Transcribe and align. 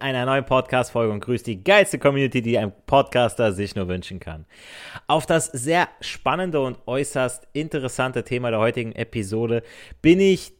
einer 0.00 0.26
neuen 0.26 0.44
Podcast-Folge 0.44 1.12
und 1.12 1.20
grüßt 1.20 1.46
die 1.46 1.62
geilste 1.62 1.98
Community, 1.98 2.42
die 2.42 2.58
ein 2.58 2.72
Podcaster 2.86 3.52
sich 3.52 3.74
nur 3.74 3.88
wünschen 3.88 4.20
kann. 4.20 4.46
Auf 5.06 5.26
das 5.26 5.46
sehr 5.46 5.88
spannende 6.00 6.60
und 6.60 6.78
äußerst 6.86 7.48
interessante 7.52 8.24
Thema 8.24 8.50
der 8.50 8.60
heutigen 8.60 8.92
Episode 8.92 9.62
bin 10.02 10.20
ich 10.20 10.52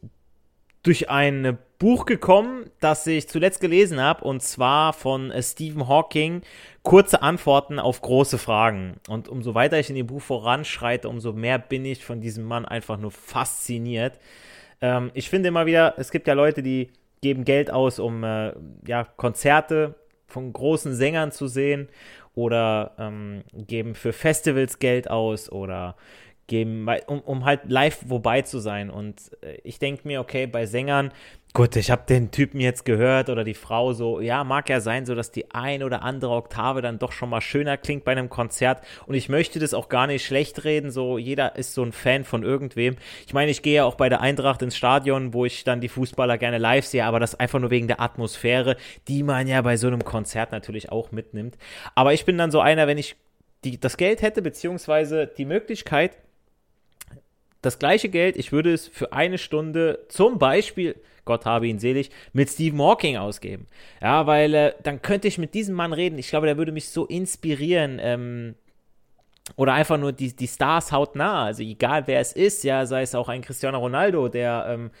durch 0.83 1.09
ein 1.09 1.57
Buch 1.77 2.05
gekommen, 2.05 2.69
das 2.79 3.05
ich 3.07 3.27
zuletzt 3.27 3.59
gelesen 3.59 3.99
habe, 3.99 4.23
und 4.23 4.41
zwar 4.41 4.93
von 4.93 5.31
Stephen 5.41 5.87
Hawking, 5.87 6.41
Kurze 6.83 7.21
Antworten 7.21 7.77
auf 7.77 8.01
große 8.01 8.39
Fragen. 8.39 8.95
Und 9.07 9.29
umso 9.29 9.53
weiter 9.53 9.79
ich 9.79 9.89
in 9.89 9.95
dem 9.95 10.07
Buch 10.07 10.21
voranschreite, 10.21 11.07
umso 11.07 11.33
mehr 11.33 11.59
bin 11.59 11.85
ich 11.85 12.03
von 12.03 12.21
diesem 12.21 12.45
Mann 12.45 12.65
einfach 12.65 12.97
nur 12.97 13.11
fasziniert. 13.11 14.19
Ähm, 14.81 15.11
ich 15.13 15.29
finde 15.29 15.49
immer 15.49 15.67
wieder, 15.67 15.93
es 15.97 16.09
gibt 16.09 16.27
ja 16.27 16.33
Leute, 16.33 16.63
die 16.63 16.89
geben 17.21 17.45
Geld 17.45 17.71
aus, 17.71 17.99
um 17.99 18.23
äh, 18.23 18.53
ja, 18.85 19.03
Konzerte 19.03 19.95
von 20.27 20.51
großen 20.53 20.95
Sängern 20.95 21.31
zu 21.31 21.47
sehen 21.47 21.89
oder 22.33 22.95
ähm, 22.97 23.43
geben 23.53 23.95
für 23.95 24.13
Festivals 24.13 24.79
Geld 24.79 25.09
aus 25.09 25.51
oder 25.51 25.95
geben, 26.47 26.87
um, 27.07 27.21
um 27.21 27.45
halt 27.45 27.69
live 27.69 28.03
wobei 28.07 28.41
zu 28.41 28.59
sein. 28.59 28.89
Und 28.89 29.31
äh, 29.41 29.57
ich 29.63 29.79
denke 29.79 30.07
mir, 30.07 30.19
okay, 30.19 30.47
bei 30.47 30.65
Sängern 30.65 31.11
Gut, 31.53 31.75
ich 31.75 31.91
habe 31.91 32.03
den 32.07 32.31
Typen 32.31 32.61
jetzt 32.61 32.85
gehört 32.85 33.29
oder 33.29 33.43
die 33.43 33.53
Frau 33.53 33.91
so, 33.91 34.21
ja, 34.21 34.45
mag 34.45 34.69
ja 34.69 34.79
sein, 34.79 35.05
so 35.05 35.15
dass 35.15 35.31
die 35.31 35.51
ein 35.51 35.83
oder 35.83 36.01
andere 36.01 36.31
Oktave 36.31 36.81
dann 36.81 36.97
doch 36.97 37.11
schon 37.11 37.29
mal 37.29 37.41
schöner 37.41 37.75
klingt 37.75 38.05
bei 38.05 38.13
einem 38.13 38.29
Konzert 38.29 38.81
und 39.05 39.15
ich 39.15 39.27
möchte 39.27 39.59
das 39.59 39.73
auch 39.73 39.89
gar 39.89 40.07
nicht 40.07 40.25
schlecht 40.25 40.63
reden, 40.63 40.91
so 40.91 41.17
jeder 41.17 41.57
ist 41.57 41.73
so 41.73 41.83
ein 41.83 41.91
Fan 41.91 42.23
von 42.23 42.43
irgendwem. 42.43 42.95
Ich 43.27 43.33
meine, 43.33 43.51
ich 43.51 43.63
gehe 43.63 43.75
ja 43.75 43.83
auch 43.83 43.95
bei 43.95 44.07
der 44.07 44.21
Eintracht 44.21 44.61
ins 44.61 44.77
Stadion, 44.77 45.33
wo 45.33 45.43
ich 45.43 45.65
dann 45.65 45.81
die 45.81 45.89
Fußballer 45.89 46.37
gerne 46.37 46.57
live 46.57 46.85
sehe, 46.85 47.03
aber 47.03 47.19
das 47.19 47.37
einfach 47.37 47.59
nur 47.59 47.69
wegen 47.69 47.89
der 47.89 47.99
Atmosphäre, 47.99 48.77
die 49.09 49.21
man 49.21 49.45
ja 49.45 49.61
bei 49.61 49.75
so 49.75 49.87
einem 49.87 50.05
Konzert 50.05 50.53
natürlich 50.53 50.89
auch 50.89 51.11
mitnimmt. 51.11 51.57
Aber 51.95 52.13
ich 52.13 52.23
bin 52.23 52.37
dann 52.37 52.51
so 52.51 52.61
einer, 52.61 52.87
wenn 52.87 52.97
ich 52.97 53.17
die, 53.65 53.77
das 53.77 53.97
Geld 53.97 54.21
hätte, 54.21 54.41
beziehungsweise 54.41 55.27
die 55.27 55.45
Möglichkeit, 55.45 56.17
das 57.61 57.79
gleiche 57.79 58.09
Geld, 58.09 58.37
ich 58.37 58.51
würde 58.51 58.73
es 58.73 58.87
für 58.87 59.13
eine 59.13 59.37
Stunde 59.37 60.05
zum 60.09 60.39
Beispiel 60.39 60.95
Gott 61.25 61.45
habe 61.45 61.67
ihn 61.67 61.79
selig, 61.79 62.09
mit 62.33 62.49
Stephen 62.49 62.81
Hawking 62.81 63.17
ausgeben. 63.17 63.67
Ja, 64.01 64.25
weil 64.27 64.53
äh, 64.53 64.73
dann 64.83 65.01
könnte 65.01 65.27
ich 65.27 65.37
mit 65.37 65.53
diesem 65.53 65.75
Mann 65.75 65.93
reden. 65.93 66.17
Ich 66.17 66.29
glaube, 66.29 66.47
der 66.47 66.57
würde 66.57 66.71
mich 66.71 66.89
so 66.89 67.05
inspirieren. 67.05 67.99
Ähm, 68.01 68.55
oder 69.55 69.73
einfach 69.73 69.97
nur 69.97 70.13
die, 70.13 70.35
die 70.35 70.47
Stars 70.47 70.91
hautnah. 70.91 71.45
Also 71.45 71.63
egal 71.63 72.07
wer 72.07 72.19
es 72.19 72.33
ist, 72.33 72.63
ja, 72.63 72.85
sei 72.85 73.01
es 73.01 73.15
auch 73.15 73.29
ein 73.29 73.41
Cristiano 73.41 73.79
Ronaldo, 73.79 74.29
der 74.29 74.65
ähm, 74.69 74.91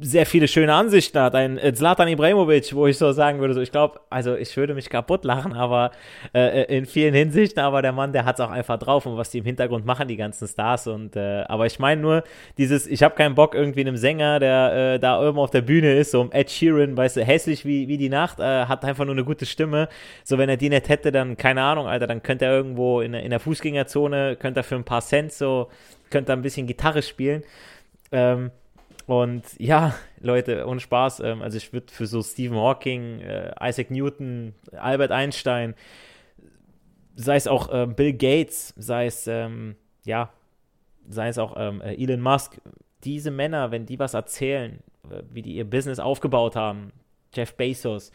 sehr 0.00 0.24
viele 0.24 0.48
schöne 0.48 0.72
Ansichten 0.72 1.18
hat. 1.18 1.34
Ein 1.34 1.58
äh, 1.58 1.74
Zlatan 1.74 2.08
Ibrahimovic, 2.08 2.74
wo 2.74 2.86
ich 2.86 2.96
so 2.96 3.12
sagen 3.12 3.40
würde, 3.40 3.52
so 3.52 3.60
ich 3.60 3.70
glaube, 3.70 4.00
also 4.08 4.34
ich 4.34 4.56
würde 4.56 4.74
mich 4.74 4.88
kaputt 4.88 5.24
lachen, 5.24 5.52
aber 5.52 5.90
äh, 6.34 6.62
äh 6.62 6.76
in 6.76 6.86
vielen 6.86 7.12
Hinsichten, 7.12 7.60
aber 7.60 7.82
der 7.82 7.92
Mann, 7.92 8.12
der 8.12 8.24
hat 8.24 8.36
es 8.36 8.40
auch 8.40 8.50
einfach 8.50 8.78
drauf 8.78 9.04
und 9.04 9.18
was 9.18 9.30
die 9.30 9.38
im 9.38 9.44
Hintergrund 9.44 9.84
machen, 9.84 10.08
die 10.08 10.16
ganzen 10.16 10.48
Stars 10.48 10.86
und 10.86 11.16
äh, 11.16 11.42
aber 11.48 11.66
ich 11.66 11.78
meine 11.78 12.00
nur 12.00 12.24
dieses, 12.56 12.86
ich 12.86 13.02
habe 13.02 13.14
keinen 13.14 13.34
Bock 13.34 13.54
irgendwie 13.54 13.80
einem 13.80 13.98
Sänger, 13.98 14.40
der 14.40 14.94
äh, 14.94 14.98
da 14.98 15.20
oben 15.20 15.38
auf 15.38 15.50
der 15.50 15.62
Bühne 15.62 15.94
ist, 15.94 16.12
so 16.12 16.20
um 16.22 16.32
Ed 16.32 16.50
Sheeran, 16.50 16.96
weißt 16.96 17.18
du, 17.18 17.24
hässlich 17.24 17.66
wie, 17.66 17.86
wie 17.86 17.98
die 17.98 18.08
Nacht, 18.08 18.40
äh, 18.40 18.64
hat 18.64 18.84
einfach 18.84 19.04
nur 19.04 19.14
eine 19.14 19.24
gute 19.24 19.44
Stimme. 19.44 19.88
So 20.24 20.38
wenn 20.38 20.48
er 20.48 20.56
die 20.56 20.70
nicht 20.70 20.88
hätte, 20.88 21.12
dann 21.12 21.36
keine 21.36 21.62
Ahnung, 21.62 21.86
Alter, 21.86 22.06
dann 22.06 22.22
könnte 22.22 22.46
er 22.46 22.52
irgendwo 22.52 23.02
in, 23.02 23.12
in 23.12 23.30
der 23.30 23.40
Fußgängerzone, 23.40 24.36
könnte 24.36 24.60
er 24.60 24.64
für 24.64 24.76
ein 24.76 24.84
paar 24.84 25.02
Cent 25.02 25.32
so, 25.32 25.68
könnte 26.10 26.32
er 26.32 26.36
ein 26.36 26.42
bisschen 26.42 26.66
Gitarre 26.66 27.02
spielen. 27.02 27.42
Ähm, 28.12 28.50
und 29.06 29.42
ja, 29.58 29.94
Leute, 30.20 30.66
ohne 30.66 30.80
Spaß, 30.80 31.20
ähm, 31.20 31.42
also 31.42 31.56
ich 31.56 31.72
würde 31.72 31.92
für 31.92 32.06
so 32.06 32.22
Stephen 32.22 32.56
Hawking, 32.56 33.20
äh, 33.20 33.52
Isaac 33.60 33.90
Newton, 33.90 34.54
Albert 34.72 35.10
Einstein, 35.10 35.74
sei 37.14 37.36
es 37.36 37.46
auch 37.46 37.72
äh, 37.72 37.86
Bill 37.86 38.12
Gates, 38.12 38.72
sei 38.76 39.06
es, 39.06 39.26
ähm, 39.26 39.76
ja, 40.04 40.32
sei 41.08 41.28
es 41.28 41.38
auch 41.38 41.54
ähm, 41.56 41.80
äh, 41.82 41.94
Elon 41.94 42.20
Musk, 42.20 42.60
diese 43.04 43.30
Männer, 43.30 43.70
wenn 43.70 43.86
die 43.86 43.98
was 43.98 44.14
erzählen, 44.14 44.82
äh, 45.10 45.22
wie 45.30 45.42
die 45.42 45.56
ihr 45.56 45.68
Business 45.68 45.98
aufgebaut 45.98 46.56
haben, 46.56 46.92
Jeff 47.34 47.54
Bezos, 47.54 48.10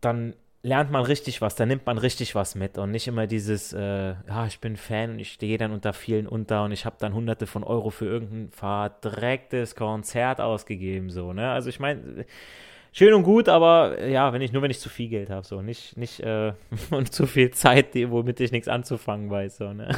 dann 0.00 0.34
lernt 0.62 0.90
man 0.90 1.04
richtig 1.04 1.40
was, 1.40 1.56
da 1.56 1.66
nimmt 1.66 1.86
man 1.86 1.98
richtig 1.98 2.34
was 2.34 2.54
mit 2.54 2.78
und 2.78 2.92
nicht 2.92 3.08
immer 3.08 3.26
dieses, 3.26 3.72
äh, 3.72 4.14
ja, 4.28 4.46
ich 4.46 4.60
bin 4.60 4.76
Fan 4.76 5.10
und 5.10 5.18
ich 5.18 5.32
stehe 5.32 5.58
dann 5.58 5.72
unter 5.72 5.92
vielen 5.92 6.28
unter 6.28 6.64
und 6.64 6.72
ich 6.72 6.84
habe 6.84 6.96
dann 7.00 7.14
hunderte 7.14 7.46
von 7.46 7.64
Euro 7.64 7.90
für 7.90 8.06
irgendein 8.06 8.50
verdrecktes 8.52 9.74
Konzert 9.74 10.40
ausgegeben, 10.40 11.10
so, 11.10 11.32
ne? 11.32 11.50
Also 11.50 11.68
ich 11.68 11.80
meine, 11.80 12.24
schön 12.92 13.12
und 13.12 13.24
gut, 13.24 13.48
aber 13.48 14.06
ja, 14.06 14.32
wenn 14.32 14.40
ich 14.40 14.52
nur 14.52 14.62
wenn 14.62 14.70
ich 14.70 14.78
zu 14.78 14.88
viel 14.88 15.08
Geld 15.08 15.30
habe, 15.30 15.44
so 15.44 15.62
nicht 15.62 15.96
nicht 15.96 16.20
äh, 16.20 16.52
und 16.90 17.12
zu 17.12 17.26
viel 17.26 17.50
Zeit, 17.50 17.94
die, 17.94 18.08
womit 18.10 18.38
ich 18.38 18.52
nichts 18.52 18.68
anzufangen 18.68 19.30
weiß, 19.30 19.56
so 19.56 19.72
ne. 19.72 19.96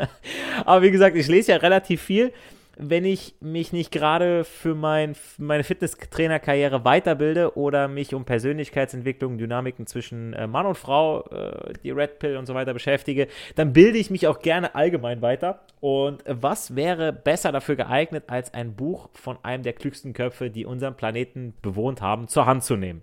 aber 0.66 0.82
wie 0.82 0.90
gesagt, 0.90 1.16
ich 1.16 1.28
lese 1.28 1.52
ja 1.52 1.58
relativ 1.58 2.02
viel 2.02 2.32
wenn 2.76 3.04
ich 3.04 3.34
mich 3.40 3.72
nicht 3.72 3.92
gerade 3.92 4.44
für 4.44 4.74
mein, 4.74 5.14
meine 5.38 5.64
Fitnesstrainerkarriere 5.64 6.84
weiterbilde 6.84 7.56
oder 7.56 7.88
mich 7.88 8.14
um 8.14 8.24
Persönlichkeitsentwicklung, 8.24 9.38
Dynamiken 9.38 9.86
zwischen 9.86 10.32
äh, 10.32 10.46
Mann 10.46 10.66
und 10.66 10.78
Frau, 10.78 11.22
äh, 11.28 11.74
die 11.84 11.90
Red 11.90 12.18
Pill 12.18 12.36
und 12.36 12.46
so 12.46 12.54
weiter 12.54 12.72
beschäftige, 12.72 13.28
dann 13.56 13.72
bilde 13.72 13.98
ich 13.98 14.10
mich 14.10 14.26
auch 14.26 14.40
gerne 14.40 14.74
allgemein 14.74 15.20
weiter. 15.20 15.60
Und 15.80 16.24
was 16.26 16.74
wäre 16.74 17.12
besser 17.12 17.52
dafür 17.52 17.76
geeignet, 17.76 18.24
als 18.28 18.54
ein 18.54 18.74
Buch 18.74 19.10
von 19.12 19.38
einem 19.42 19.62
der 19.62 19.74
klügsten 19.74 20.12
Köpfe, 20.12 20.50
die 20.50 20.64
unseren 20.64 20.96
Planeten 20.96 21.54
bewohnt 21.60 22.00
haben, 22.00 22.28
zur 22.28 22.46
Hand 22.46 22.64
zu 22.64 22.76
nehmen? 22.76 23.02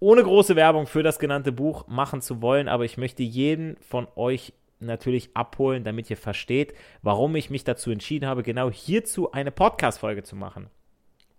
Ohne 0.00 0.22
große 0.22 0.54
Werbung 0.54 0.86
für 0.86 1.02
das 1.02 1.18
genannte 1.18 1.50
Buch 1.50 1.88
machen 1.88 2.20
zu 2.20 2.40
wollen, 2.40 2.68
aber 2.68 2.84
ich 2.84 2.98
möchte 2.98 3.22
jeden 3.22 3.76
von 3.80 4.06
euch 4.14 4.52
natürlich 4.80 5.30
abholen, 5.34 5.84
damit 5.84 6.10
ihr 6.10 6.16
versteht, 6.16 6.74
warum 7.02 7.36
ich 7.36 7.50
mich 7.50 7.64
dazu 7.64 7.90
entschieden 7.90 8.26
habe, 8.26 8.42
genau 8.42 8.70
hierzu 8.70 9.32
eine 9.32 9.50
Podcast-Folge 9.50 10.22
zu 10.22 10.36
machen. 10.36 10.70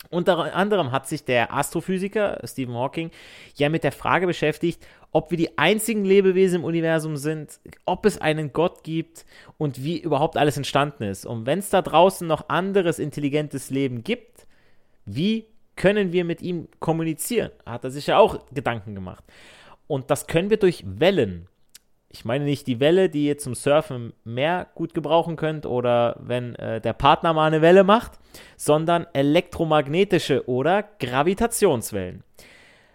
Unter 0.09 0.56
anderem 0.56 0.91
hat 0.91 1.07
sich 1.07 1.25
der 1.25 1.53
Astrophysiker 1.53 2.39
Stephen 2.45 2.74
Hawking 2.74 3.12
ja 3.56 3.68
mit 3.68 3.83
der 3.83 3.91
Frage 3.91 4.27
beschäftigt, 4.27 4.86
ob 5.12 5.30
wir 5.30 5.38
die 5.38 5.57
einzigen 5.57 6.06
Lebewesen 6.06 6.59
im 6.59 6.63
Universum 6.63 7.18
sind, 7.18 7.59
ob 7.86 8.06
es 8.06 8.19
einen 8.19 8.53
Gott 8.53 8.83
gibt 8.83 9.25
und 9.57 9.83
wie 9.83 10.00
überhaupt 10.00 10.38
alles 10.38 10.56
entstanden 10.56 11.03
ist. 11.03 11.25
Und 11.25 11.45
wenn 11.45 11.59
es 11.59 11.69
da 11.69 11.81
draußen 11.81 12.25
noch 12.25 12.47
anderes 12.47 12.97
intelligentes 12.97 13.71
Leben 13.71 14.03
gibt, 14.03 14.47
wie 15.06 15.47
können 15.75 16.13
wir 16.13 16.24
mit 16.24 16.42
ihm 16.42 16.69
kommunizieren? 16.80 17.51
Hat 17.65 17.83
er 17.83 17.92
sich 17.92 18.07
ja 18.07 18.19
auch 18.19 18.45
Gedanken 18.53 18.95
gemacht. 18.95 19.24
Und 19.88 20.12
das 20.12 20.27
können 20.27 20.50
wir 20.50 20.57
durch 20.57 20.83
Wellen 20.85 21.47
ich 22.09 22.25
meine 22.25 22.44
nicht 22.44 22.65
die 22.65 22.79
Welle, 22.79 23.09
die 23.09 23.27
ihr 23.27 23.38
zum 23.38 23.53
Surfen 23.53 24.13
im 24.25 24.33
Meer 24.33 24.67
gut 24.73 24.94
gebrauchen 24.94 25.35
könnt 25.35 25.65
oder 25.65 26.15
wenn 26.19 26.56
äh, 26.56 26.81
der 26.81 26.94
Partner 26.94 27.33
mal 27.33 27.47
eine 27.47 27.61
Welle 27.61 27.83
macht, 27.83 28.13
sondern 28.57 29.06
elektromagnetische 29.13 30.50
oder 30.50 30.83
Gravitationswellen. 31.00 32.23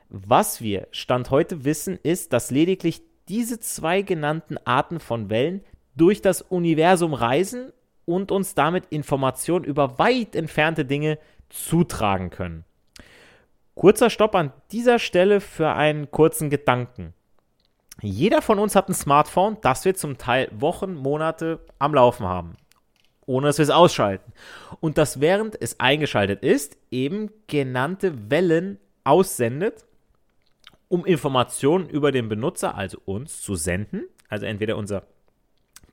Was 0.08 0.60
wir 0.60 0.88
Stand 0.90 1.30
heute 1.30 1.64
wissen, 1.64 1.98
ist, 2.02 2.32
dass 2.32 2.50
lediglich 2.50 3.02
diese 3.28 3.60
zwei 3.60 4.02
genannten 4.02 4.58
Arten 4.64 5.00
von 5.00 5.30
Wellen 5.30 5.62
durch 5.96 6.20
das 6.20 6.42
Universum 6.42 7.14
reisen 7.14 7.72
und 8.04 8.32
uns 8.32 8.54
damit 8.54 8.86
Informationen 8.90 9.64
über 9.64 9.98
weit 9.98 10.34
entfernte 10.34 10.84
Dinge 10.84 11.18
zutragen 11.48 12.30
können. 12.30 12.64
Kurzer 13.74 14.10
Stopp 14.10 14.34
an 14.34 14.52
dieser 14.72 14.98
Stelle 14.98 15.40
für 15.40 15.70
einen 15.70 16.10
kurzen 16.10 16.50
Gedanken. 16.50 17.14
Jeder 18.00 18.42
von 18.42 18.58
uns 18.58 18.74
hat 18.74 18.88
ein 18.88 18.94
Smartphone, 18.94 19.56
das 19.62 19.84
wir 19.84 19.94
zum 19.94 20.18
Teil 20.18 20.48
Wochen, 20.52 20.94
Monate 20.94 21.60
am 21.78 21.94
Laufen 21.94 22.26
haben, 22.26 22.54
ohne 23.26 23.46
dass 23.46 23.58
wir 23.58 23.62
es 23.62 23.70
ausschalten. 23.70 24.32
Und 24.80 24.98
das 24.98 25.20
während 25.20 25.60
es 25.60 25.80
eingeschaltet 25.80 26.42
ist, 26.42 26.76
eben 26.90 27.30
genannte 27.46 28.30
Wellen 28.30 28.78
aussendet, 29.04 29.84
um 30.88 31.04
Informationen 31.04 31.88
über 31.88 32.12
den 32.12 32.28
Benutzer, 32.28 32.74
also 32.74 32.98
uns, 33.04 33.40
zu 33.40 33.54
senden. 33.54 34.04
Also 34.28 34.46
entweder 34.46 34.76
unser 34.76 35.04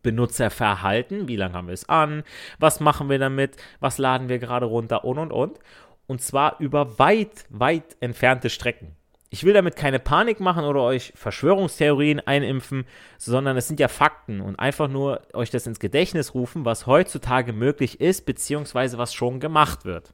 Benutzerverhalten, 0.02 1.28
wie 1.28 1.36
lange 1.36 1.54
haben 1.54 1.68
wir 1.68 1.74
es 1.74 1.88
an, 1.88 2.24
was 2.60 2.80
machen 2.80 3.10
wir 3.10 3.20
damit, 3.20 3.58
was 3.80 3.98
laden 3.98 4.30
wir 4.30 4.40
gerade 4.40 4.66
runter 4.66 5.06
und 5.06 5.18
und 5.20 5.32
und. 5.32 5.60
Und 6.08 6.22
zwar 6.22 6.60
über 6.60 7.00
weit, 7.00 7.46
weit 7.50 7.96
entfernte 8.00 8.50
Strecken. 8.50 8.96
Ich 9.34 9.46
will 9.46 9.54
damit 9.54 9.78
keine 9.78 10.00
Panik 10.00 10.42
machen 10.42 10.66
oder 10.66 10.82
euch 10.82 11.14
Verschwörungstheorien 11.16 12.20
einimpfen, 12.20 12.86
sondern 13.18 13.56
es 13.56 13.66
sind 13.66 13.80
ja 13.80 13.88
Fakten 13.88 14.42
und 14.42 14.60
einfach 14.60 14.90
nur 14.90 15.22
euch 15.34 15.50
das 15.50 15.66
ins 15.66 15.80
Gedächtnis 15.80 16.34
rufen, 16.34 16.66
was 16.66 16.86
heutzutage 16.86 17.54
möglich 17.54 18.02
ist, 18.02 18.26
beziehungsweise 18.26 18.98
was 18.98 19.14
schon 19.14 19.40
gemacht 19.40 19.86
wird. 19.86 20.14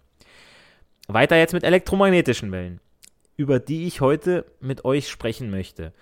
Weiter 1.08 1.36
jetzt 1.36 1.54
mit 1.54 1.64
elektromagnetischen 1.64 2.52
Wellen, 2.52 2.80
über 3.38 3.58
die 3.58 3.88
ich 3.88 4.02
heute 4.02 4.46
mit 4.60 4.86
euch 4.86 5.10
sprechen 5.10 5.50
möchte. 5.50 5.94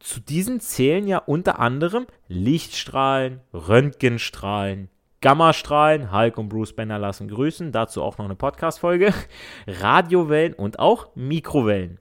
Zu 0.00 0.18
diesen 0.18 0.58
zählen 0.58 1.06
ja 1.06 1.18
unter 1.18 1.60
anderem 1.60 2.08
Lichtstrahlen, 2.26 3.40
Röntgenstrahlen, 3.52 4.88
Gammastrahlen, 5.20 6.10
Hulk 6.10 6.38
und 6.38 6.48
Bruce 6.48 6.74
Banner 6.74 6.98
lassen 6.98 7.28
grüßen, 7.28 7.70
dazu 7.70 8.02
auch 8.02 8.18
noch 8.18 8.24
eine 8.24 8.34
Podcast-Folge, 8.34 9.14
Radiowellen 9.68 10.54
und 10.54 10.80
auch 10.80 11.14
Mikrowellen. 11.14 12.00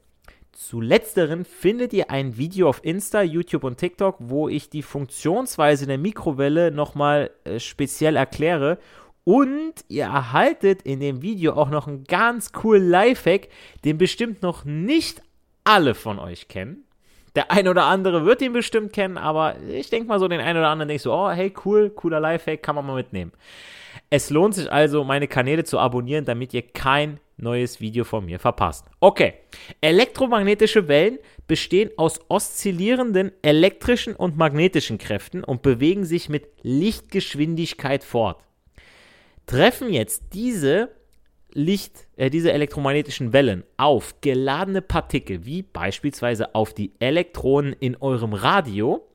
Zu 0.54 0.82
letzteren 0.82 1.46
findet 1.46 1.94
ihr 1.94 2.12
ein 2.12 2.38
Video 2.38 2.70
auf 2.70 2.86
Insta, 2.86 3.24
YouTube 3.24 3.64
und 3.64 3.78
TikTok, 3.78 4.18
wo 4.20 4.48
ich 4.48 4.70
die 4.70 4.84
Funktionsweise 4.84 5.88
der 5.88 5.98
Mikrowelle 5.98 6.70
nochmal 6.70 7.32
äh, 7.44 7.60
speziell 7.60 8.16
erkläre. 8.16 8.78
Und 9.24 9.74
ihr 9.88 10.04
erhaltet 10.04 10.84
in 10.84 11.00
dem 11.00 11.24
Video 11.24 11.54
auch 11.54 11.72
noch 11.72 11.88
einen 11.88 12.04
ganz 12.04 12.52
coolen 12.52 12.88
Lifehack, 12.88 13.48
den 13.84 13.98
bestimmt 13.98 14.44
noch 14.44 14.64
nicht 14.64 15.24
alle 15.64 15.96
von 15.96 16.20
euch 16.20 16.48
kennen. 16.50 16.86
Der 17.36 17.50
ein 17.52 17.68
oder 17.68 17.86
andere 17.86 18.26
wird 18.26 18.42
ihn 18.42 18.54
bestimmt 18.54 18.94
kennen, 18.94 19.18
aber 19.18 19.56
ich 19.68 19.90
denke 19.90 20.08
mal 20.08 20.20
so, 20.20 20.28
den 20.28 20.40
einen 20.40 20.60
oder 20.60 20.70
anderen 20.70 20.88
denkt 20.88 21.04
so, 21.04 21.14
oh, 21.14 21.32
hey, 21.32 21.52
cool, 21.66 21.90
cooler 21.90 22.20
Lifehack, 22.20 22.62
kann 22.62 22.76
man 22.76 22.86
mal 22.86 22.96
mitnehmen. 22.96 23.32
Es 24.10 24.30
lohnt 24.30 24.54
sich 24.54 24.72
also, 24.72 25.04
meine 25.04 25.28
Kanäle 25.28 25.64
zu 25.64 25.80
abonnieren, 25.80 26.26
damit 26.26 26.54
ihr 26.54 26.62
kein 26.62 27.20
neues 27.38 27.82
Video 27.82 28.04
von 28.04 28.26
mir 28.26 28.40
verpasst. 28.40 28.86
Okay, 29.00 29.34
elektromagnetische 29.82 30.88
Wellen 30.88 31.18
bestehen 31.48 31.90
aus 31.98 32.20
oszillierenden 32.30 33.32
elektrischen 33.42 34.16
und 34.16 34.38
magnetischen 34.38 35.00
Kräften 35.00 35.44
und 35.44 35.64
bewegen 35.64 36.06
sich 36.06 36.30
mit 36.30 36.48
Lichtgeschwindigkeit 36.62 38.04
fort. 38.04 38.40
Treffen 39.46 39.92
jetzt 39.92 40.24
diese 40.34 40.90
Licht, 41.54 42.08
äh, 42.16 42.30
diese 42.30 42.52
elektromagnetischen 42.52 43.34
Wellen 43.34 43.64
auf 43.78 44.22
geladene 44.22 44.82
Partikel, 44.82 45.46
wie 45.46 45.62
beispielsweise 45.62 46.56
auf 46.56 46.74
die 46.74 46.92
Elektronen 47.00 47.74
in 47.74 47.96
eurem 47.98 48.34
Radio, 48.34 49.08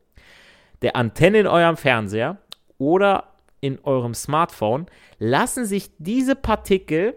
der 0.83 0.97
Antenne 0.97 1.41
in 1.41 1.47
eurem 1.47 1.77
Fernseher 1.77 2.39
oder 2.79 3.35
in 3.61 3.79
eurem 3.83 4.15
Smartphone, 4.15 4.87
lassen 5.19 5.65
sich 5.65 5.91
diese 5.99 6.37
Partikel 6.37 7.15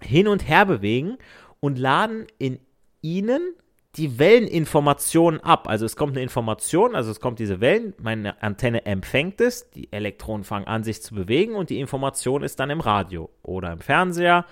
hin 0.00 0.28
und 0.28 0.48
her 0.48 0.66
bewegen 0.66 1.18
und 1.60 1.78
laden 1.78 2.26
in 2.38 2.58
ihnen 3.00 3.54
die 3.96 4.18
Welleninformationen 4.18 5.40
ab. 5.40 5.68
Also 5.68 5.86
es 5.86 5.96
kommt 5.96 6.12
eine 6.12 6.22
Information, 6.22 6.94
also 6.94 7.10
es 7.10 7.20
kommt 7.20 7.38
diese 7.38 7.60
Wellen, 7.60 7.94
meine 8.00 8.42
Antenne 8.42 8.84
empfängt 8.84 9.40
es, 9.40 9.70
die 9.70 9.92
Elektronen 9.92 10.44
fangen 10.44 10.66
an 10.66 10.84
sich 10.84 11.02
zu 11.02 11.14
bewegen 11.14 11.54
und 11.54 11.70
die 11.70 11.80
Information 11.80 12.42
ist 12.42 12.60
dann 12.60 12.70
im 12.70 12.80
Radio 12.80 13.30
oder 13.42 13.72
im 13.72 13.80
Fernseher 13.80 14.44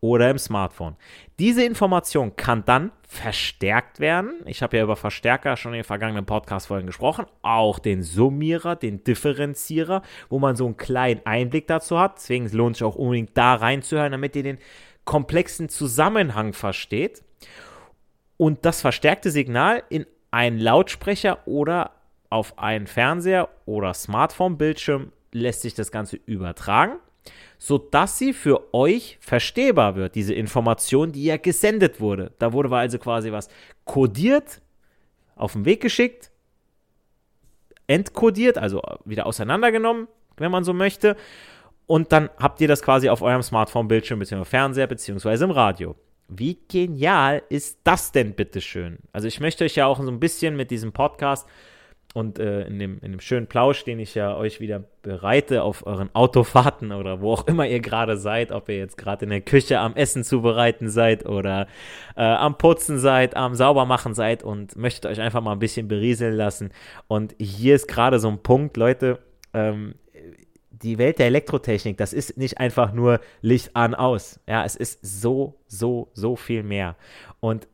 oder 0.00 0.30
im 0.30 0.38
Smartphone. 0.38 0.96
Diese 1.38 1.64
Information 1.64 2.36
kann 2.36 2.64
dann 2.64 2.90
verstärkt 3.06 4.00
werden. 4.00 4.40
Ich 4.46 4.62
habe 4.62 4.76
ja 4.76 4.82
über 4.82 4.96
Verstärker 4.96 5.56
schon 5.56 5.72
in 5.72 5.78
den 5.78 5.84
vergangenen 5.84 6.24
Podcast-Folgen 6.24 6.86
gesprochen. 6.86 7.26
Auch 7.42 7.78
den 7.78 8.02
Summierer, 8.02 8.76
den 8.76 9.04
Differenzierer, 9.04 10.02
wo 10.30 10.38
man 10.38 10.56
so 10.56 10.64
einen 10.64 10.78
kleinen 10.78 11.20
Einblick 11.26 11.66
dazu 11.66 11.98
hat. 11.98 12.16
Deswegen 12.16 12.48
lohnt 12.50 12.76
es 12.76 12.78
sich 12.78 12.86
auch 12.86 12.96
unbedingt 12.96 13.36
da 13.36 13.54
reinzuhören, 13.54 14.12
damit 14.12 14.36
ihr 14.36 14.42
den 14.42 14.58
komplexen 15.04 15.68
Zusammenhang 15.68 16.52
versteht 16.52 17.22
und 18.40 18.64
das 18.64 18.80
verstärkte 18.80 19.30
Signal 19.30 19.82
in 19.90 20.06
einen 20.30 20.58
Lautsprecher 20.58 21.46
oder 21.46 21.90
auf 22.30 22.58
einen 22.58 22.86
Fernseher 22.86 23.50
oder 23.66 23.92
Smartphone-Bildschirm 23.92 25.12
lässt 25.32 25.60
sich 25.60 25.74
das 25.74 25.92
Ganze 25.92 26.16
übertragen, 26.24 26.94
sodass 27.58 28.16
sie 28.16 28.32
für 28.32 28.72
euch 28.72 29.18
verstehbar 29.20 29.94
wird, 29.94 30.14
diese 30.14 30.32
Information, 30.32 31.12
die 31.12 31.24
ja 31.24 31.36
gesendet 31.36 32.00
wurde. 32.00 32.32
Da 32.38 32.54
wurde 32.54 32.74
also 32.74 32.98
quasi 32.98 33.30
was 33.30 33.50
kodiert, 33.84 34.62
auf 35.36 35.52
den 35.52 35.66
Weg 35.66 35.82
geschickt, 35.82 36.30
entkodiert, 37.88 38.56
also 38.56 38.80
wieder 39.04 39.26
auseinandergenommen, 39.26 40.08
wenn 40.38 40.50
man 40.50 40.64
so 40.64 40.72
möchte, 40.72 41.14
und 41.86 42.10
dann 42.10 42.30
habt 42.38 42.62
ihr 42.62 42.68
das 42.68 42.80
quasi 42.80 43.10
auf 43.10 43.20
eurem 43.20 43.42
Smartphone-Bildschirm, 43.42 44.18
bzw. 44.18 44.46
Fernseher, 44.46 44.86
beziehungsweise 44.86 45.44
im 45.44 45.50
Radio. 45.50 45.94
Wie 46.32 46.58
genial 46.68 47.42
ist 47.48 47.80
das 47.84 48.12
denn 48.12 48.34
bitteschön? 48.34 48.98
Also 49.12 49.26
ich 49.26 49.40
möchte 49.40 49.64
euch 49.64 49.74
ja 49.74 49.86
auch 49.86 50.00
so 50.00 50.10
ein 50.10 50.20
bisschen 50.20 50.56
mit 50.56 50.70
diesem 50.70 50.92
Podcast 50.92 51.48
und 52.14 52.38
äh, 52.38 52.66
in, 52.66 52.78
dem, 52.78 52.98
in 53.02 53.12
dem 53.12 53.20
schönen 53.20 53.46
Plausch, 53.46 53.84
den 53.84 53.98
ich 53.98 54.14
ja 54.14 54.36
euch 54.36 54.60
wieder 54.60 54.82
bereite 55.02 55.62
auf 55.62 55.86
euren 55.86 56.14
Autofahrten 56.14 56.92
oder 56.92 57.20
wo 57.20 57.32
auch 57.32 57.46
immer 57.46 57.66
ihr 57.66 57.80
gerade 57.80 58.16
seid, 58.16 58.52
ob 58.52 58.68
ihr 58.68 58.78
jetzt 58.78 58.96
gerade 58.96 59.24
in 59.24 59.30
der 59.30 59.40
Küche 59.40 59.78
am 59.80 59.94
Essen 59.94 60.24
zubereiten 60.24 60.88
seid 60.88 61.26
oder 61.26 61.66
äh, 62.16 62.22
am 62.22 62.58
Putzen 62.58 62.98
seid, 62.98 63.36
am 63.36 63.54
Saubermachen 63.54 64.14
seid 64.14 64.42
und 64.42 64.76
möchtet 64.76 65.06
euch 65.06 65.20
einfach 65.20 65.40
mal 65.40 65.52
ein 65.52 65.58
bisschen 65.58 65.88
berieseln 65.88 66.34
lassen. 66.34 66.70
Und 67.06 67.34
hier 67.38 67.74
ist 67.74 67.88
gerade 67.88 68.18
so 68.18 68.28
ein 68.28 68.42
Punkt, 68.42 68.76
Leute, 68.76 69.18
ähm, 69.52 69.94
die 70.82 70.98
Welt 70.98 71.18
der 71.18 71.26
Elektrotechnik, 71.26 71.96
das 71.96 72.12
ist 72.12 72.36
nicht 72.36 72.58
einfach 72.58 72.92
nur 72.92 73.20
Licht 73.42 73.76
an, 73.76 73.94
aus. 73.94 74.40
Ja, 74.46 74.64
es 74.64 74.76
ist 74.76 75.00
so, 75.02 75.60
so, 75.66 76.10
so 76.14 76.36
viel 76.36 76.62
mehr. 76.62 76.96
Und 77.40 77.68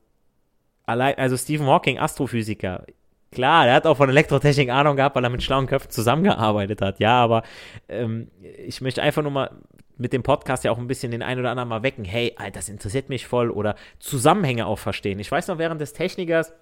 allein, 0.87 1.17
also 1.19 1.37
Stephen 1.37 1.67
Hawking, 1.67 1.99
Astrophysiker, 1.99 2.85
klar, 3.31 3.65
der 3.65 3.75
hat 3.75 3.87
auch 3.87 3.97
von 3.97 4.09
Elektrotechnik 4.09 4.71
Ahnung 4.71 4.97
gehabt, 4.97 5.17
weil 5.17 5.25
er 5.25 5.31
mit 5.31 5.43
schlauen 5.43 5.67
Köpfen 5.67 5.91
zusammengearbeitet 5.91 6.81
hat. 6.83 7.01
Ja, 7.01 7.23
aber 7.23 7.43
ähm, 7.89 8.29
ich 8.41 8.81
möchte 8.81 9.03
einfach 9.03 9.23
nur 9.23 9.33
mal 9.33 9.51
mit 9.99 10.13
dem 10.13 10.23
Podcast 10.23 10.65
ja 10.65 10.71
auch 10.71 10.79
ein 10.79 10.89
bisschen 10.89 11.11
den 11.11 11.23
einen 11.23 11.41
oder 11.41 11.51
anderen 11.51 11.69
mal 11.69 11.83
wecken. 11.83 12.05
Hey, 12.05 12.35
Alter, 12.37 12.53
das 12.53 12.69
interessiert 12.69 13.09
mich 13.09 13.27
voll 13.27 13.51
oder 13.51 13.77
Zusammenhänge 13.99 14.67
auch 14.67 14.79
verstehen. 14.79 15.19
Ich 15.21 15.31
weiß 15.31 15.49
noch, 15.49 15.59
während 15.59 15.81
des 15.81 15.93
Technikers 15.93 16.53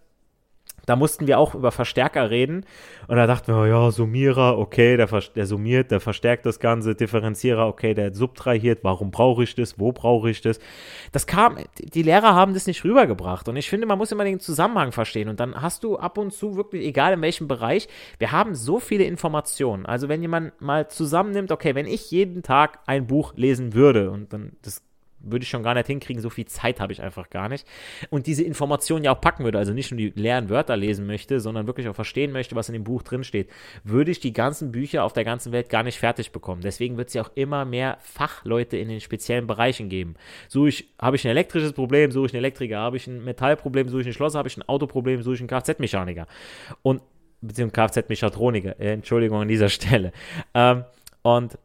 da 0.87 0.97
mussten 0.97 1.27
wir 1.27 1.39
auch 1.39 1.55
über 1.55 1.73
Verstärker 1.73 2.31
reden. 2.31 2.65
Und 3.09 3.17
da 3.17 3.27
dachten 3.27 3.55
wir, 3.55 3.67
ja, 3.67 3.91
Summierer, 3.91 4.59
okay, 4.59 4.97
der, 4.97 5.07
der 5.07 5.47
summiert, 5.47 5.91
der 5.91 6.01
verstärkt 6.01 6.47
das 6.47 6.61
Ganze, 6.61 6.95
Differenzierer, 6.95 7.67
okay, 7.67 7.95
der 7.95 8.15
subtrahiert, 8.15 8.81
warum 8.83 9.11
brauche 9.11 9.43
ich 9.43 9.55
das, 9.55 9.79
wo 9.79 9.93
brauche 9.93 10.31
ich 10.31 10.41
das? 10.41 10.59
Das 11.13 11.27
kam, 11.27 11.59
die 11.79 12.03
Lehrer 12.03 12.35
haben 12.35 12.55
das 12.55 12.67
nicht 12.67 12.85
rübergebracht. 12.85 13.49
Und 13.49 13.57
ich 13.57 13.69
finde, 13.69 13.87
man 13.87 13.99
muss 13.99 14.13
immer 14.13 14.25
den 14.25 14.41
Zusammenhang 14.41 14.93
verstehen. 14.93 15.29
Und 15.29 15.41
dann 15.41 15.61
hast 15.61 15.85
du 15.85 15.97
ab 15.97 16.19
und 16.19 16.33
zu 16.33 16.57
wirklich, 16.57 16.85
egal 16.85 17.13
in 17.13 17.23
welchem 17.23 17.49
Bereich, 17.49 17.89
wir 18.19 18.33
haben 18.33 18.55
so 18.55 18.81
viele 18.81 19.05
Informationen. 19.05 19.87
Also 19.87 20.09
wenn 20.09 20.23
jemand 20.23 20.61
mal 20.61 20.89
zusammennimmt, 20.89 21.53
okay, 21.53 21.75
wenn 21.75 21.87
ich 21.87 22.11
jeden 22.11 22.43
Tag 22.43 22.81
ein 22.87 23.07
Buch 23.07 23.35
lesen 23.37 23.75
würde, 23.75 24.11
und 24.11 24.33
dann, 24.33 24.53
das 24.63 24.83
würde 25.25 25.43
ich 25.43 25.49
schon 25.49 25.63
gar 25.63 25.75
nicht 25.75 25.87
hinkriegen, 25.87 26.23
so 26.23 26.31
viel 26.31 26.47
Zeit 26.47 26.81
habe 26.81 26.93
ich 26.93 27.03
einfach 27.03 27.31
gar 27.31 27.49
nicht. 27.49 27.67
Und 28.11 28.27
diese 28.27 28.43
Informationen 28.43 29.05
ja 29.05 29.13
auch 29.13 29.21
packen 29.21 29.45
würde, 29.45 29.59
also 29.59 29.73
nicht 29.73 29.91
nur 29.91 29.99
die 29.99 30.13
leeren 30.15 30.49
Wörter 30.49 30.77
lesen 30.77 31.07
möchte, 31.07 31.41
sondern 31.41 31.67
wirklich 31.67 31.89
auch 31.89 31.95
verstehen 31.95 32.33
möchte, 32.33 32.57
was 32.57 32.69
in 32.69 32.75
dem 32.75 32.85
Buch 32.85 33.03
drin 33.03 33.25
steht, 33.25 33.51
würde 33.83 34.11
ich 34.11 34.21
die 34.21 34.33
ganzen 34.33 34.73
Bücher 34.73 35.05
auf 35.05 35.13
der 35.13 35.25
ganzen 35.25 35.53
Welt 35.53 35.69
gar 35.69 35.83
nicht 35.83 35.99
fertig 35.99 36.33
bekommen. 36.33 36.63
Deswegen 36.63 36.97
wird 36.97 37.09
es 37.09 37.15
ja 37.15 37.23
auch 37.23 37.31
immer 37.35 37.65
mehr 37.65 37.99
Fachleute 38.01 38.77
in 38.77 38.89
den 38.89 39.01
speziellen 39.01 39.47
Bereichen 39.47 39.89
geben. 39.89 40.15
Suche 40.49 40.69
ich, 40.69 40.89
habe 41.01 41.17
ich 41.17 41.25
ein 41.27 41.31
elektrisches 41.31 41.73
Problem, 41.73 42.11
suche 42.11 42.27
ich 42.27 42.33
einen 42.33 42.45
Elektriker, 42.45 42.79
habe 42.79 42.97
ich 42.97 43.07
ein 43.07 43.25
Metallproblem, 43.25 43.89
suche 43.89 44.03
ich 44.03 44.07
einen 44.07 44.15
Schlosser, 44.15 44.39
habe 44.39 44.49
ich 44.49 44.57
ein 44.57 44.69
Autoproblem, 44.69 45.23
suche 45.23 45.35
ich 45.35 45.41
einen 45.41 45.49
Kfz-Mechaniker. 45.49 46.27
Und 46.83 47.03
beziehungsweise 47.41 48.03
Kfz-Mechatroniker, 48.03 48.81
äh, 48.81 48.93
Entschuldigung 48.93 49.41
an 49.41 49.49
dieser 49.49 49.69
Stelle. 49.71 50.13
Ähm, 50.55 50.85
und 51.23 51.59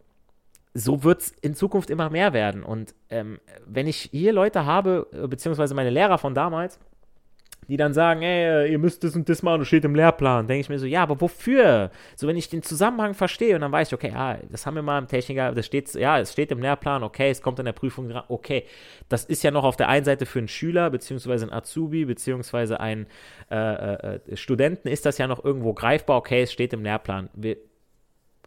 so 0.74 1.04
wird 1.04 1.22
es 1.22 1.30
in 1.42 1.56
Zukunft 1.56 1.90
immer 1.90 2.10
mehr 2.10 2.34
werden. 2.34 2.64
Und 2.64 2.94
ähm, 3.10 3.40
wenn 3.66 3.88
ich 3.88 4.10
hier 4.12 4.34
Leute 4.34 4.66
habe, 4.66 5.08
äh, 5.12 5.28
beziehungsweise 5.28 5.74
meine 5.74 5.90
Lehrer 5.90 6.18
von 6.18 6.34
damals, 6.34 6.80
die 7.70 7.78
dann 7.78 7.94
sagen, 7.94 8.24
ey, 8.24 8.66
äh, 8.66 8.72
ihr 8.72 8.80
müsst 8.80 9.04
das 9.04 9.16
und 9.16 9.30
das 9.30 9.44
machen, 9.44 9.60
das 9.60 9.68
steht 9.68 9.86
im 9.86 9.94
Lehrplan, 9.94 10.48
denke 10.48 10.62
ich 10.62 10.70
mir 10.70 10.80
so, 10.80 10.88
ja, 10.88 11.04
aber 11.04 11.22
wofür? 11.22 11.92
So, 12.16 12.28
wenn 12.28 12.36
ich 12.36 12.50
den 12.50 12.64
Zusammenhang 12.64 13.14
verstehe 13.14 13.54
und 13.54 13.62
dann 13.62 13.72
weiß 13.72 13.90
ich, 13.90 13.94
okay, 13.94 14.12
ah, 14.16 14.40
das 14.50 14.66
haben 14.66 14.74
wir 14.74 14.82
mal 14.82 14.98
im 14.98 15.08
Techniker, 15.08 15.52
das 15.52 15.68
steht, 15.68 15.94
ja, 15.94 16.20
es 16.20 16.32
steht 16.34 16.52
im 16.52 16.62
Lehrplan, 16.62 17.04
okay, 17.04 17.30
es 17.30 17.44
kommt 17.44 17.60
in 17.60 17.66
der 17.66 17.74
Prüfung 17.74 18.10
dran, 18.10 18.24
okay, 18.28 18.64
das 19.08 19.24
ist 19.26 19.44
ja 19.44 19.52
noch 19.52 19.64
auf 19.64 19.78
der 19.78 19.88
einen 19.88 20.04
Seite 20.04 20.26
für 20.26 20.40
einen 20.40 20.48
Schüler, 20.48 20.90
beziehungsweise 20.90 21.46
einen 21.46 21.54
Azubi, 21.54 22.06
beziehungsweise 22.06 22.80
einen 22.80 23.06
äh, 23.52 24.16
äh, 24.16 24.36
Studenten 24.36 24.88
ist 24.88 25.06
das 25.06 25.20
ja 25.20 25.28
noch 25.28 25.44
irgendwo 25.46 25.74
greifbar, 25.74 26.18
okay, 26.18 26.42
es 26.42 26.52
steht 26.52 26.74
im 26.74 26.84
Lehrplan. 26.84 27.30
Wir 27.34 27.58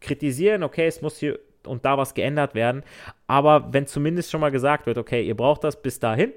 kritisieren, 0.00 0.64
okay, 0.64 0.86
es 0.86 1.00
muss 1.00 1.18
hier 1.18 1.38
und 1.66 1.84
da 1.84 1.98
was 1.98 2.14
geändert 2.14 2.54
werden. 2.54 2.82
Aber 3.26 3.72
wenn 3.72 3.86
zumindest 3.86 4.30
schon 4.30 4.40
mal 4.40 4.50
gesagt 4.50 4.86
wird, 4.86 4.98
okay, 4.98 5.22
ihr 5.22 5.36
braucht 5.36 5.64
das 5.64 5.80
bis 5.80 5.98
dahin 5.98 6.32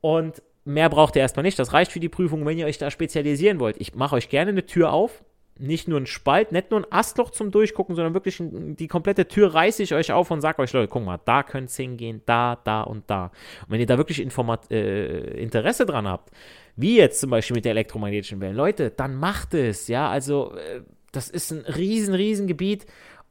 und 0.00 0.42
mehr 0.66 0.88
braucht 0.90 1.16
ihr 1.16 1.22
erstmal 1.22 1.44
nicht. 1.44 1.58
Das 1.58 1.72
reicht 1.72 1.92
für 1.92 2.00
die 2.00 2.08
Prüfung, 2.08 2.44
wenn 2.44 2.58
ihr 2.58 2.66
euch 2.66 2.78
da 2.78 2.90
spezialisieren 2.90 3.60
wollt. 3.60 3.76
Ich 3.78 3.94
mache 3.94 4.16
euch 4.16 4.28
gerne 4.28 4.50
eine 4.50 4.66
Tür 4.66 4.92
auf. 4.92 5.24
Nicht 5.58 5.88
nur 5.88 5.98
ein 5.98 6.06
Spalt, 6.06 6.52
nicht 6.52 6.70
nur 6.70 6.80
ein 6.80 6.86
Astloch 6.90 7.30
zum 7.30 7.50
Durchgucken, 7.50 7.96
sondern 7.96 8.12
wirklich 8.12 8.36
die 8.38 8.88
komplette 8.88 9.26
Tür 9.26 9.54
reiße 9.54 9.82
ich 9.82 9.94
euch 9.94 10.12
auf 10.12 10.30
und 10.30 10.42
sage 10.42 10.60
euch, 10.60 10.70
Leute, 10.74 10.88
guck 10.88 11.02
mal, 11.02 11.18
da 11.24 11.42
könnt 11.42 11.70
ihr 11.78 11.82
hingehen, 11.82 12.20
da, 12.26 12.58
da 12.62 12.82
und 12.82 13.04
da. 13.08 13.30
Und 13.62 13.70
wenn 13.70 13.80
ihr 13.80 13.86
da 13.86 13.96
wirklich 13.96 14.20
Informat 14.20 14.70
äh, 14.70 15.40
Interesse 15.40 15.86
dran 15.86 16.06
habt, 16.06 16.30
wie 16.76 16.98
jetzt 16.98 17.20
zum 17.20 17.30
Beispiel 17.30 17.54
mit 17.54 17.64
der 17.64 17.72
elektromagnetischen 17.72 18.38
Wellen, 18.42 18.54
Leute, 18.54 18.90
dann 18.90 19.14
macht 19.14 19.54
es, 19.54 19.88
ja, 19.88 20.10
also 20.10 20.54
äh, 20.56 20.82
das 21.10 21.30
ist 21.30 21.50
ein 21.50 21.60
riesen, 21.60 22.14
riesen 22.14 22.46
Gebiet 22.46 22.84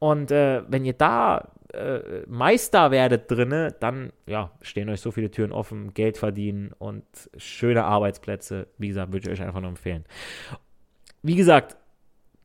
und 0.05 0.29
äh, 0.29 0.61
wenn 0.67 0.85
ihr 0.85 0.93
da 0.93 1.49
äh, 1.73 2.21
Meister 2.27 2.91
werdet 2.91 3.31
drinne, 3.31 3.75
dann 3.79 4.13
ja, 4.27 4.51
stehen 4.61 4.87
euch 4.87 5.01
so 5.01 5.09
viele 5.09 5.31
Türen 5.31 5.51
offen, 5.51 5.95
Geld 5.95 6.19
verdienen 6.19 6.73
und 6.77 7.03
schöne 7.37 7.85
Arbeitsplätze. 7.85 8.67
Wie 8.77 8.89
gesagt, 8.89 9.11
würde 9.11 9.27
ich 9.27 9.33
euch 9.33 9.43
einfach 9.43 9.61
nur 9.61 9.71
empfehlen. 9.71 10.05
Wie 11.23 11.33
gesagt, 11.33 11.75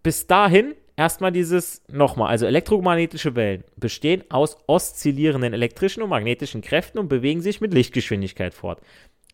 bis 0.02 0.26
dahin 0.26 0.74
erstmal 0.96 1.32
dieses 1.32 1.82
nochmal, 1.88 2.28
also 2.28 2.46
elektromagnetische 2.46 3.36
Wellen 3.36 3.62
bestehen 3.76 4.24
aus 4.30 4.56
oszillierenden 4.66 5.52
elektrischen 5.52 6.02
und 6.02 6.08
magnetischen 6.08 6.62
Kräften 6.62 6.98
und 6.98 7.08
bewegen 7.08 7.42
sich 7.42 7.60
mit 7.60 7.74
Lichtgeschwindigkeit 7.74 8.54
fort 8.54 8.80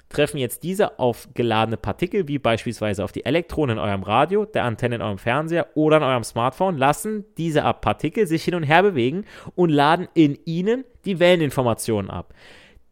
treffen 0.09 0.39
jetzt 0.39 0.63
diese 0.63 0.99
auf 0.99 1.29
geladene 1.35 1.77
Partikel, 1.77 2.29
wie 2.29 2.39
beispielsweise 2.39 3.03
auf 3.03 3.13
die 3.13 3.25
Elektronen 3.25 3.79
in 3.79 3.83
eurem 3.83 4.03
Radio, 4.03 4.45
der 4.45 4.65
Antenne 4.65 4.97
in 4.97 5.03
eurem 5.03 5.19
Fernseher 5.19 5.69
oder 5.75 5.99
in 5.99 6.03
eurem 6.03 6.25
Smartphone, 6.25 6.77
lassen 6.77 7.25
diese 7.37 7.63
Partikel 7.81 8.27
sich 8.27 8.45
hin 8.45 8.55
und 8.55 8.63
her 8.63 8.83
bewegen 8.83 9.25
und 9.55 9.71
laden 9.71 10.09
in 10.15 10.39
ihnen 10.45 10.85
die 11.05 11.19
Welleninformationen 11.19 12.11
ab. 12.11 12.35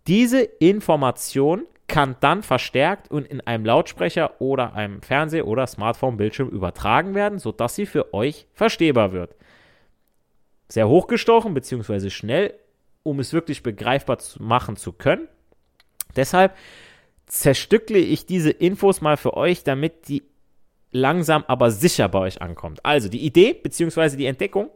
Diese 0.06 0.42
Information 0.42 1.66
kann 1.86 2.16
dann 2.20 2.42
verstärkt 2.42 3.10
und 3.10 3.26
in 3.26 3.40
einem 3.42 3.64
Lautsprecher 3.64 4.40
oder 4.40 4.74
einem 4.74 5.02
Fernseher 5.02 5.46
oder 5.46 5.66
Smartphone-Bildschirm 5.66 6.48
übertragen 6.48 7.14
werden, 7.14 7.38
sodass 7.38 7.74
sie 7.74 7.86
für 7.86 8.12
euch 8.14 8.46
verstehbar 8.54 9.12
wird. 9.12 9.34
Sehr 10.68 10.88
hochgestochen 10.88 11.54
bzw. 11.54 12.10
schnell, 12.10 12.54
um 13.02 13.20
es 13.20 13.32
wirklich 13.32 13.62
begreifbar 13.62 14.18
zu 14.18 14.42
machen 14.42 14.76
zu 14.76 14.92
können. 14.92 15.28
Deshalb 16.16 16.54
zerstückle 17.26 17.98
ich 17.98 18.26
diese 18.26 18.50
Infos 18.50 19.00
mal 19.00 19.16
für 19.16 19.36
euch, 19.36 19.64
damit 19.64 20.08
die 20.08 20.22
langsam 20.90 21.44
aber 21.48 21.70
sicher 21.70 22.08
bei 22.08 22.20
euch 22.20 22.40
ankommt. 22.40 22.84
Also 22.84 23.08
die 23.08 23.24
Idee 23.24 23.54
bzw. 23.54 24.16
die 24.16 24.26
Entdeckung 24.26 24.70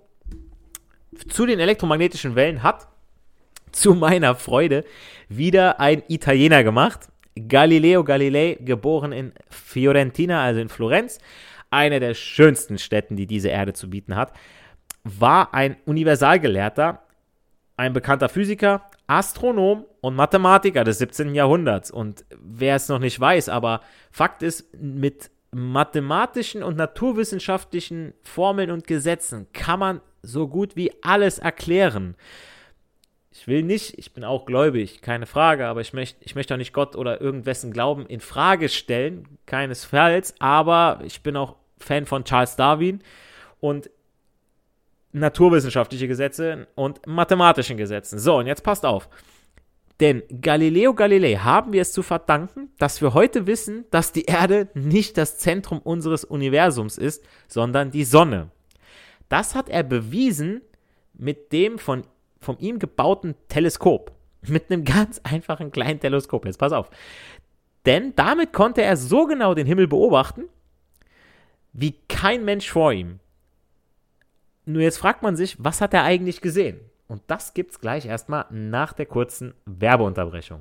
zu 1.28 1.46
den 1.46 1.60
elektromagnetischen 1.60 2.34
Wellen 2.34 2.62
hat 2.62 2.88
zu 3.72 3.94
meiner 3.94 4.34
Freude 4.34 4.84
wieder 5.28 5.80
ein 5.80 6.02
Italiener 6.08 6.64
gemacht. 6.64 7.08
Galileo 7.36 8.02
Galilei, 8.02 8.58
geboren 8.60 9.12
in 9.12 9.32
Fiorentina, 9.48 10.42
also 10.42 10.60
in 10.60 10.68
Florenz, 10.68 11.18
eine 11.70 12.00
der 12.00 12.14
schönsten 12.14 12.78
Städten, 12.78 13.16
die 13.16 13.26
diese 13.26 13.48
Erde 13.48 13.74
zu 13.74 13.90
bieten 13.90 14.16
hat, 14.16 14.32
war 15.04 15.54
ein 15.54 15.76
Universalgelehrter, 15.84 17.02
ein 17.76 17.92
bekannter 17.92 18.28
Physiker, 18.28 18.87
Astronom 19.08 19.86
und 20.00 20.14
Mathematiker 20.14 20.84
des 20.84 20.98
17. 20.98 21.34
Jahrhunderts. 21.34 21.90
Und 21.90 22.24
wer 22.38 22.76
es 22.76 22.88
noch 22.88 23.00
nicht 23.00 23.18
weiß, 23.18 23.48
aber 23.48 23.80
Fakt 24.12 24.42
ist, 24.42 24.72
mit 24.78 25.30
mathematischen 25.50 26.62
und 26.62 26.76
naturwissenschaftlichen 26.76 28.12
Formeln 28.22 28.70
und 28.70 28.86
Gesetzen 28.86 29.48
kann 29.52 29.80
man 29.80 30.00
so 30.22 30.46
gut 30.46 30.76
wie 30.76 30.92
alles 31.02 31.38
erklären. 31.38 32.16
Ich 33.32 33.46
will 33.46 33.62
nicht, 33.62 33.98
ich 33.98 34.12
bin 34.12 34.24
auch 34.24 34.46
gläubig, 34.46 35.00
keine 35.00 35.26
Frage, 35.26 35.66
aber 35.68 35.80
ich 35.80 35.92
möchte, 35.92 36.22
ich 36.24 36.34
möchte 36.34 36.54
auch 36.54 36.58
nicht 36.58 36.72
Gott 36.72 36.96
oder 36.96 37.20
irgendwessen 37.20 37.72
Glauben 37.72 38.04
in 38.06 38.20
Frage 38.20 38.68
stellen, 38.68 39.38
keinesfalls, 39.46 40.34
aber 40.38 41.00
ich 41.04 41.22
bin 41.22 41.36
auch 41.36 41.56
Fan 41.78 42.04
von 42.04 42.24
Charles 42.24 42.56
Darwin 42.56 43.00
und 43.60 43.90
naturwissenschaftliche 45.12 46.08
Gesetze 46.08 46.66
und 46.74 47.06
mathematischen 47.06 47.76
Gesetzen. 47.76 48.18
So, 48.18 48.38
und 48.38 48.46
jetzt 48.46 48.62
passt 48.62 48.84
auf. 48.84 49.08
Denn 50.00 50.22
Galileo 50.40 50.94
Galilei 50.94 51.34
haben 51.34 51.72
wir 51.72 51.82
es 51.82 51.92
zu 51.92 52.02
verdanken, 52.02 52.70
dass 52.78 53.02
wir 53.02 53.14
heute 53.14 53.46
wissen, 53.46 53.84
dass 53.90 54.12
die 54.12 54.26
Erde 54.26 54.68
nicht 54.74 55.18
das 55.18 55.38
Zentrum 55.38 55.80
unseres 55.80 56.24
Universums 56.24 56.98
ist, 56.98 57.24
sondern 57.48 57.90
die 57.90 58.04
Sonne. 58.04 58.50
Das 59.28 59.54
hat 59.54 59.68
er 59.68 59.82
bewiesen 59.82 60.62
mit 61.14 61.52
dem 61.52 61.78
von, 61.78 62.04
von 62.40 62.58
ihm 62.58 62.78
gebauten 62.78 63.34
Teleskop. 63.48 64.12
Mit 64.46 64.70
einem 64.70 64.84
ganz 64.84 65.20
einfachen 65.24 65.72
kleinen 65.72 65.98
Teleskop. 65.98 66.46
Jetzt 66.46 66.58
pass 66.58 66.72
auf. 66.72 66.90
Denn 67.86 68.14
damit 68.14 68.52
konnte 68.52 68.82
er 68.82 68.96
so 68.96 69.26
genau 69.26 69.52
den 69.52 69.66
Himmel 69.66 69.88
beobachten, 69.88 70.44
wie 71.72 71.96
kein 72.08 72.44
Mensch 72.44 72.70
vor 72.70 72.92
ihm. 72.92 73.18
Nur 74.68 74.82
jetzt 74.82 74.98
fragt 74.98 75.22
man 75.22 75.34
sich, 75.34 75.56
was 75.58 75.80
hat 75.80 75.94
er 75.94 76.04
eigentlich 76.04 76.42
gesehen? 76.42 76.78
Und 77.06 77.22
das 77.26 77.54
gibt's 77.54 77.80
gleich 77.80 78.04
erstmal 78.04 78.44
nach 78.50 78.92
der 78.92 79.06
kurzen 79.06 79.54
Werbeunterbrechung. 79.64 80.60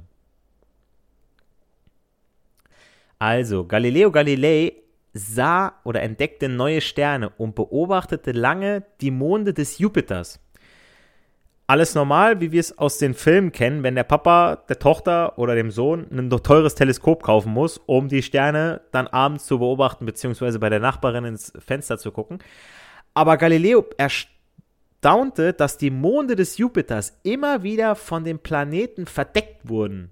Also, 3.20 3.66
Galileo 3.66 4.10
Galilei 4.10 4.78
sah 5.12 5.74
oder 5.84 6.02
entdeckte 6.04 6.48
neue 6.48 6.80
Sterne 6.80 7.32
und 7.32 7.56
beobachtete 7.56 8.32
lange 8.32 8.84
die 9.02 9.12
Monde 9.12 9.54
des 9.54 9.78
Jupiters. 9.78 10.40
Alles 11.70 11.94
normal, 11.94 12.40
wie 12.40 12.54
wir 12.54 12.62
es 12.62 12.78
aus 12.78 13.00
den 13.00 13.14
Filmen 13.14 13.52
kennen, 13.52 13.84
wenn 13.84 13.96
der 13.96 14.06
Papa 14.06 14.56
der 14.70 14.80
Tochter 14.80 15.38
oder 15.38 15.54
dem 15.54 15.70
Sohn 15.70 16.08
ein 16.12 16.30
teures 16.30 16.76
Teleskop 16.76 17.24
kaufen 17.24 17.52
muss, 17.52 17.78
um 17.78 18.08
die 18.08 18.24
Sterne 18.24 18.80
dann 18.94 19.08
abends 19.08 19.46
zu 19.48 19.60
beobachten, 19.60 20.06
beziehungsweise 20.06 20.60
bei 20.60 20.70
der 20.70 20.80
Nachbarin 20.80 21.26
ins 21.26 21.52
Fenster 21.60 21.98
zu 21.98 22.14
gucken. 22.14 22.40
Aber 23.18 23.38
Galileo 23.38 23.84
staunte, 25.00 25.52
dass 25.52 25.80
die 25.80 25.90
Monde 25.90 26.36
des 26.36 26.60
Jupiters 26.60 27.18
immer 27.24 27.64
wieder 27.64 27.96
von 27.96 28.24
den 28.24 28.38
Planeten 28.38 29.08
verdeckt 29.08 29.68
wurden. 29.68 30.12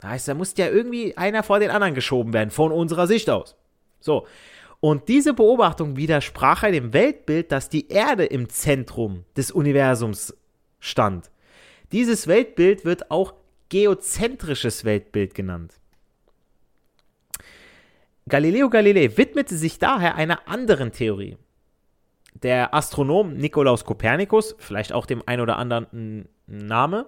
Das 0.00 0.10
heißt, 0.10 0.28
da 0.28 0.34
musste 0.34 0.62
ja 0.62 0.68
irgendwie 0.68 1.16
einer 1.16 1.44
vor 1.44 1.60
den 1.60 1.70
anderen 1.70 1.94
geschoben 1.94 2.32
werden, 2.32 2.50
von 2.50 2.72
unserer 2.72 3.06
Sicht 3.06 3.30
aus. 3.30 3.54
So. 4.00 4.26
Und 4.80 5.06
diese 5.08 5.32
Beobachtung 5.32 5.96
widersprach 5.96 6.62
dem 6.64 6.92
Weltbild, 6.92 7.52
dass 7.52 7.68
die 7.68 7.86
Erde 7.86 8.24
im 8.24 8.48
Zentrum 8.48 9.24
des 9.36 9.52
Universums 9.52 10.36
stand. 10.80 11.30
Dieses 11.92 12.26
Weltbild 12.26 12.84
wird 12.84 13.12
auch 13.12 13.34
geozentrisches 13.68 14.84
Weltbild 14.84 15.36
genannt. 15.36 15.74
Galileo 18.28 18.68
Galilei 18.68 19.16
widmete 19.16 19.56
sich 19.56 19.78
daher 19.78 20.16
einer 20.16 20.48
anderen 20.48 20.90
Theorie. 20.90 21.36
Der 22.34 22.74
Astronom 22.74 23.34
Nikolaus 23.34 23.84
Kopernikus, 23.84 24.54
vielleicht 24.58 24.92
auch 24.92 25.06
dem 25.06 25.22
ein 25.26 25.40
oder 25.40 25.58
anderen 25.58 26.28
Name, 26.46 27.06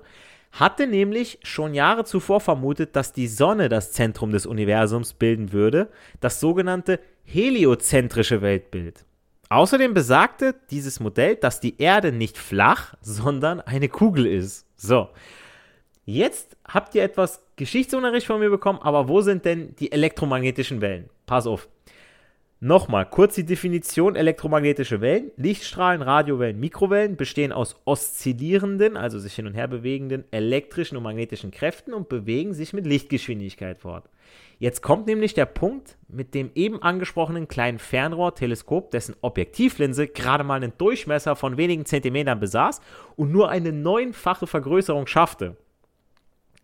hatte 0.52 0.86
nämlich 0.86 1.38
schon 1.42 1.74
Jahre 1.74 2.04
zuvor 2.04 2.40
vermutet, 2.40 2.94
dass 2.94 3.12
die 3.12 3.26
Sonne 3.28 3.68
das 3.68 3.92
Zentrum 3.92 4.32
des 4.32 4.44
Universums 4.46 5.14
bilden 5.14 5.52
würde, 5.52 5.88
das 6.20 6.40
sogenannte 6.40 7.00
heliozentrische 7.24 8.42
Weltbild. 8.42 9.04
Außerdem 9.48 9.94
besagte 9.94 10.54
dieses 10.70 11.00
Modell, 11.00 11.36
dass 11.36 11.60
die 11.60 11.78
Erde 11.78 12.12
nicht 12.12 12.38
flach, 12.38 12.94
sondern 13.00 13.60
eine 13.60 13.88
Kugel 13.88 14.26
ist. 14.26 14.66
So. 14.76 15.08
Jetzt 16.04 16.56
habt 16.66 16.94
ihr 16.94 17.02
etwas 17.04 17.42
Geschichtsunterricht 17.56 18.26
von 18.26 18.40
mir 18.40 18.50
bekommen, 18.50 18.80
aber 18.82 19.08
wo 19.08 19.20
sind 19.20 19.44
denn 19.44 19.76
die 19.76 19.92
elektromagnetischen 19.92 20.80
Wellen? 20.80 21.08
Pass 21.26 21.46
auf. 21.46 21.68
Nochmal, 22.64 23.10
kurz 23.10 23.34
die 23.34 23.44
Definition 23.44 24.14
elektromagnetische 24.14 25.00
Wellen. 25.00 25.32
Lichtstrahlen, 25.36 26.00
Radiowellen, 26.00 26.60
Mikrowellen 26.60 27.16
bestehen 27.16 27.50
aus 27.50 27.74
oszillierenden, 27.86 28.96
also 28.96 29.18
sich 29.18 29.34
hin 29.34 29.48
und 29.48 29.54
her 29.54 29.66
bewegenden 29.66 30.22
elektrischen 30.30 30.96
und 30.96 31.02
magnetischen 31.02 31.50
Kräften 31.50 31.92
und 31.92 32.08
bewegen 32.08 32.54
sich 32.54 32.72
mit 32.72 32.86
Lichtgeschwindigkeit 32.86 33.80
fort. 33.80 34.08
Jetzt 34.60 34.80
kommt 34.80 35.08
nämlich 35.08 35.34
der 35.34 35.46
Punkt 35.46 35.96
mit 36.06 36.34
dem 36.34 36.52
eben 36.54 36.80
angesprochenen 36.80 37.48
kleinen 37.48 37.80
Fernrohr-Teleskop, 37.80 38.92
dessen 38.92 39.16
Objektivlinse 39.22 40.06
gerade 40.06 40.44
mal 40.44 40.62
einen 40.62 40.78
Durchmesser 40.78 41.34
von 41.34 41.56
wenigen 41.56 41.84
Zentimetern 41.84 42.38
besaß 42.38 42.80
und 43.16 43.32
nur 43.32 43.50
eine 43.50 43.72
neunfache 43.72 44.46
Vergrößerung 44.46 45.08
schaffte. 45.08 45.56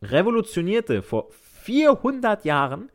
Revolutionierte 0.00 1.02
vor 1.02 1.26
400 1.64 2.44
Jahren 2.44 2.88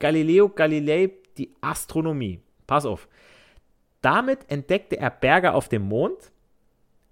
Galileo 0.00 0.48
Galilei 0.48 1.10
die 1.40 1.54
Astronomie. 1.60 2.40
Pass 2.66 2.86
auf. 2.86 3.08
Damit 4.02 4.40
entdeckte 4.48 4.98
er 4.98 5.10
Berge 5.10 5.52
auf 5.52 5.68
dem 5.68 5.82
Mond, 5.82 6.30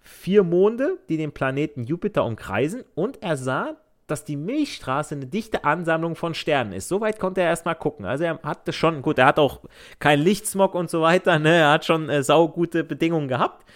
vier 0.01 0.43
Monde, 0.43 0.99
die 1.09 1.17
den 1.17 1.33
Planeten 1.33 1.85
Jupiter 1.85 2.25
umkreisen, 2.25 2.85
und 2.95 3.23
er 3.23 3.37
sah, 3.37 3.77
dass 4.07 4.25
die 4.25 4.37
Milchstraße 4.37 5.15
eine 5.15 5.27
dichte 5.27 5.65
Ansammlung 5.65 6.17
von 6.17 6.35
Sternen 6.35 6.73
ist. 6.73 6.89
Soweit 6.89 7.21
konnte 7.21 7.43
er 7.43 7.49
erstmal 7.49 7.75
gucken. 7.75 8.07
Also 8.07 8.25
er 8.25 8.41
hatte 8.43 8.73
schon, 8.73 9.03
gut, 9.03 9.19
er 9.19 9.27
hat 9.27 9.39
auch 9.39 9.61
keinen 9.99 10.23
Lichtsmog 10.23 10.75
und 10.75 10.89
so 10.89 11.03
weiter, 11.03 11.39
ne? 11.39 11.57
er 11.57 11.71
hat 11.73 11.85
schon 11.85 12.09
äh, 12.09 12.23
saugute 12.23 12.85
Bedingungen 12.85 13.29
gehabt. 13.29 13.67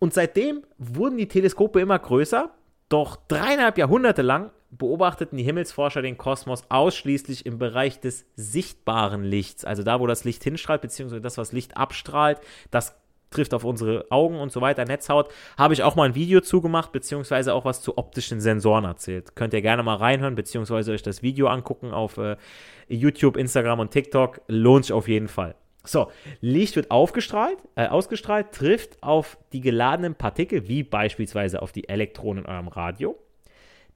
Und 0.00 0.14
seitdem 0.14 0.64
wurden 0.78 1.16
die 1.16 1.28
Teleskope 1.28 1.80
immer 1.80 1.98
größer, 1.98 2.50
doch 2.88 3.16
dreieinhalb 3.28 3.78
Jahrhunderte 3.78 4.22
lang 4.22 4.50
beobachteten 4.78 5.38
die 5.38 5.44
Himmelsforscher 5.44 6.02
den 6.02 6.18
Kosmos 6.18 6.64
ausschließlich 6.68 7.46
im 7.46 7.58
Bereich 7.58 8.00
des 8.00 8.26
sichtbaren 8.36 9.24
Lichts, 9.24 9.64
also 9.64 9.82
da, 9.82 10.00
wo 10.00 10.06
das 10.06 10.24
Licht 10.24 10.44
hinstrahlt, 10.44 10.82
beziehungsweise 10.82 11.22
das, 11.22 11.38
was 11.38 11.52
Licht 11.52 11.76
abstrahlt, 11.76 12.40
das 12.70 12.96
trifft 13.30 13.54
auf 13.54 13.64
unsere 13.64 14.06
Augen 14.10 14.38
und 14.38 14.52
so 14.52 14.60
weiter, 14.60 14.84
Netzhaut, 14.84 15.28
habe 15.58 15.74
ich 15.74 15.82
auch 15.82 15.96
mal 15.96 16.04
ein 16.04 16.14
Video 16.14 16.40
zugemacht, 16.40 16.92
beziehungsweise 16.92 17.54
auch 17.54 17.64
was 17.64 17.82
zu 17.82 17.98
optischen 17.98 18.40
Sensoren 18.40 18.84
erzählt. 18.84 19.34
Könnt 19.34 19.52
ihr 19.52 19.62
gerne 19.62 19.82
mal 19.82 19.96
reinhören, 19.96 20.34
beziehungsweise 20.34 20.92
euch 20.92 21.02
das 21.02 21.22
Video 21.22 21.48
angucken 21.48 21.92
auf 21.92 22.18
äh, 22.18 22.36
YouTube, 22.88 23.36
Instagram 23.36 23.80
und 23.80 23.90
TikTok. 23.90 24.40
Lohnt 24.46 24.84
sich 24.84 24.92
auf 24.92 25.08
jeden 25.08 25.28
Fall. 25.28 25.56
So, 25.84 26.10
Licht 26.40 26.76
wird 26.76 26.90
aufgestrahlt, 26.90 27.58
äh, 27.74 27.88
ausgestrahlt, 27.88 28.52
trifft 28.52 29.02
auf 29.02 29.38
die 29.52 29.60
geladenen 29.60 30.14
Partikel, 30.14 30.68
wie 30.68 30.82
beispielsweise 30.82 31.62
auf 31.62 31.72
die 31.72 31.88
Elektronen 31.88 32.44
in 32.44 32.50
eurem 32.50 32.68
Radio 32.68 33.16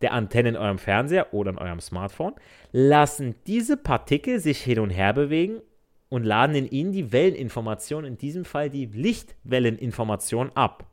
der 0.01 0.13
Antenne 0.13 0.51
in 0.51 0.57
eurem 0.57 0.79
Fernseher 0.79 1.33
oder 1.35 1.51
in 1.51 1.59
eurem 1.59 1.81
Smartphone, 1.81 2.35
lassen 2.73 3.35
diese 3.47 3.77
Partikel 3.77 4.41
sich 4.41 4.61
hin 4.63 4.81
und 4.81 4.91
her 4.91 5.13
bewegen 5.13 5.61
und 6.09 6.25
laden 6.25 6.57
in 6.57 6.67
ihnen 6.67 6.93
die 6.93 7.13
Welleninformation, 7.13 8.05
in 8.05 8.19
diesem 8.19 8.45
Fall 8.45 8.71
die 8.71 8.87
Lichtwelleninformation 8.87 10.51
ab. 10.55 10.87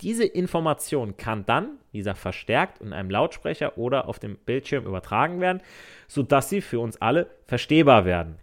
Diese 0.00 0.24
Information 0.24 1.16
kann 1.16 1.46
dann, 1.46 1.78
wie 1.92 1.98
gesagt, 1.98 2.18
verstärkt 2.18 2.80
in 2.80 2.92
einem 2.92 3.10
Lautsprecher 3.10 3.78
oder 3.78 4.08
auf 4.08 4.18
dem 4.18 4.36
Bildschirm 4.36 4.84
übertragen 4.84 5.40
werden, 5.40 5.62
sodass 6.08 6.48
sie 6.48 6.60
für 6.60 6.80
uns 6.80 7.00
alle 7.00 7.28
verstehbar 7.46 8.04
werden. 8.04 8.36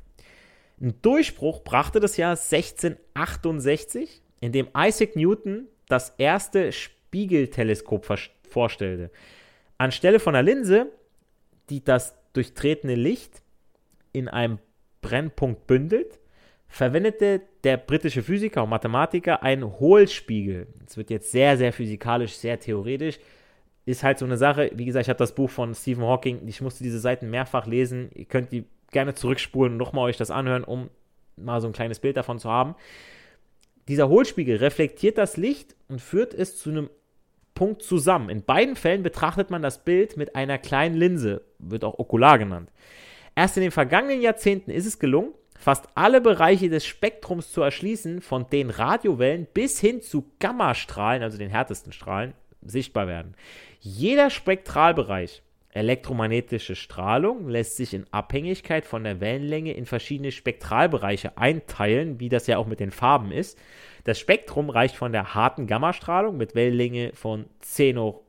Ein 0.82 0.94
Durchbruch 1.02 1.64
brachte 1.66 2.00
das 2.00 2.16
Jahr 2.16 2.32
1668, 2.32 4.22
in 4.40 4.54
dem 4.54 4.70
Isaac 4.76 5.18
Newton 5.18 5.68
das 5.90 6.14
erste 6.18 6.72
Spiegelteleskop 6.72 8.08
vorstellte. 8.50 9.12
Anstelle 9.80 10.20
von 10.20 10.36
einer 10.36 10.44
Linse, 10.44 10.92
die 11.70 11.84
das 11.84 12.16
durchtretene 12.34 12.96
Licht 12.96 13.42
in 14.12 14.28
einem 14.28 14.60
Brennpunkt 15.02 15.66
bündelt, 15.68 16.20
verwendete 16.68 17.42
der 17.64 17.78
britische 17.78 18.22
Physiker 18.22 18.64
und 18.64 18.70
Mathematiker 18.70 19.42
einen 19.42 19.80
Hohlspiegel. 19.80 20.68
Das 20.86 20.98
wird 20.98 21.10
jetzt 21.10 21.32
sehr, 21.32 21.58
sehr 21.58 21.74
physikalisch, 21.74 22.34
sehr 22.34 22.60
theoretisch. 22.60 23.20
Ist 23.86 24.04
halt 24.04 24.20
so 24.20 24.26
eine 24.26 24.38
Sache, 24.38 24.70
wie 24.76 24.86
gesagt, 24.86 25.06
ich 25.06 25.10
habe 25.10 25.18
das 25.18 25.34
Buch 25.34 25.50
von 25.50 25.74
Stephen 25.74 26.04
Hawking, 26.04 26.48
ich 26.48 26.62
musste 26.62 26.84
diese 26.84 27.00
Seiten 27.00 27.30
mehrfach 27.30 27.66
lesen. 27.66 28.12
Ihr 28.14 28.26
könnt 28.26 28.52
die 28.52 28.66
gerne 28.92 29.16
zurückspulen 29.16 29.74
und 29.74 29.78
nochmal 29.78 30.06
euch 30.06 30.18
das 30.18 30.30
anhören, 30.30 30.64
um 30.64 30.90
mal 31.38 31.62
so 31.62 31.68
ein 31.68 31.74
kleines 31.74 32.00
Bild 32.00 32.18
davon 32.18 32.38
zu 32.38 32.50
haben. 32.50 32.76
Dieser 33.88 34.10
Hohlspiegel 34.10 34.58
reflektiert 34.58 35.18
das 35.18 35.38
Licht 35.38 35.76
und 35.88 36.02
führt 36.02 36.34
es 36.34 36.58
zu 36.58 36.70
einem 36.70 36.90
Punkt 37.60 37.84
zusammen. 37.84 38.30
In 38.30 38.46
beiden 38.46 38.78
Fällen 38.78 39.04
betrachtet 39.04 39.50
man 39.50 39.62
das 39.62 39.84
Bild 39.84 40.16
mit 40.16 40.34
einer 40.34 40.58
kleinen 40.58 40.96
Linse, 40.96 41.42
wird 41.58 41.84
auch 41.84 42.00
okular 42.00 42.40
genannt. 42.40 42.72
Erst 43.36 43.58
in 43.58 43.64
den 43.64 43.72
vergangenen 43.72 44.22
Jahrzehnten 44.22 44.72
ist 44.72 44.86
es 44.86 44.98
gelungen, 44.98 45.34
fast 45.58 45.90
alle 45.94 46.22
Bereiche 46.22 46.70
des 46.70 46.86
Spektrums 46.86 47.52
zu 47.52 47.62
erschließen, 47.62 48.22
von 48.22 48.50
denen 48.50 48.70
Radiowellen 48.70 49.46
bis 49.54 49.78
hin 49.78 50.02
zu 50.02 50.32
Gammastrahlen, 50.40 51.22
also 51.22 51.38
den 51.38 51.50
härtesten 51.50 51.92
Strahlen, 51.92 52.34
sichtbar 52.62 53.08
werden. 53.08 53.36
Jeder 53.82 54.30
Spektralbereich, 54.30 55.44
elektromagnetische 55.72 56.76
Strahlung, 56.76 57.48
lässt 57.48 57.78
sich 57.78 57.94
in 57.94 58.06
Abhängigkeit 58.12 58.86
von 58.86 59.04
der 59.04 59.20
Wellenlänge 59.20 59.74
in 59.74 59.86
verschiedene 59.86 60.32
Spektralbereiche 60.32 61.38
einteilen, 61.38 62.20
wie 62.20 62.30
das 62.30 62.48
ja 62.48 62.58
auch 62.58 62.66
mit 62.66 62.80
den 62.80 62.92
Farben 62.92 63.32
ist. 63.32 63.58
Das 64.04 64.20
Spektrum 64.20 64.70
reicht 64.70 64.96
von 64.96 65.12
der 65.12 65.36
harten 65.36 65.68
Gammastrahlung 65.68 66.38
mit 66.38 66.56
Wellenlänge 66.56 67.12
von 67.14 67.46
10 67.62 68.00
hoch 68.00 68.22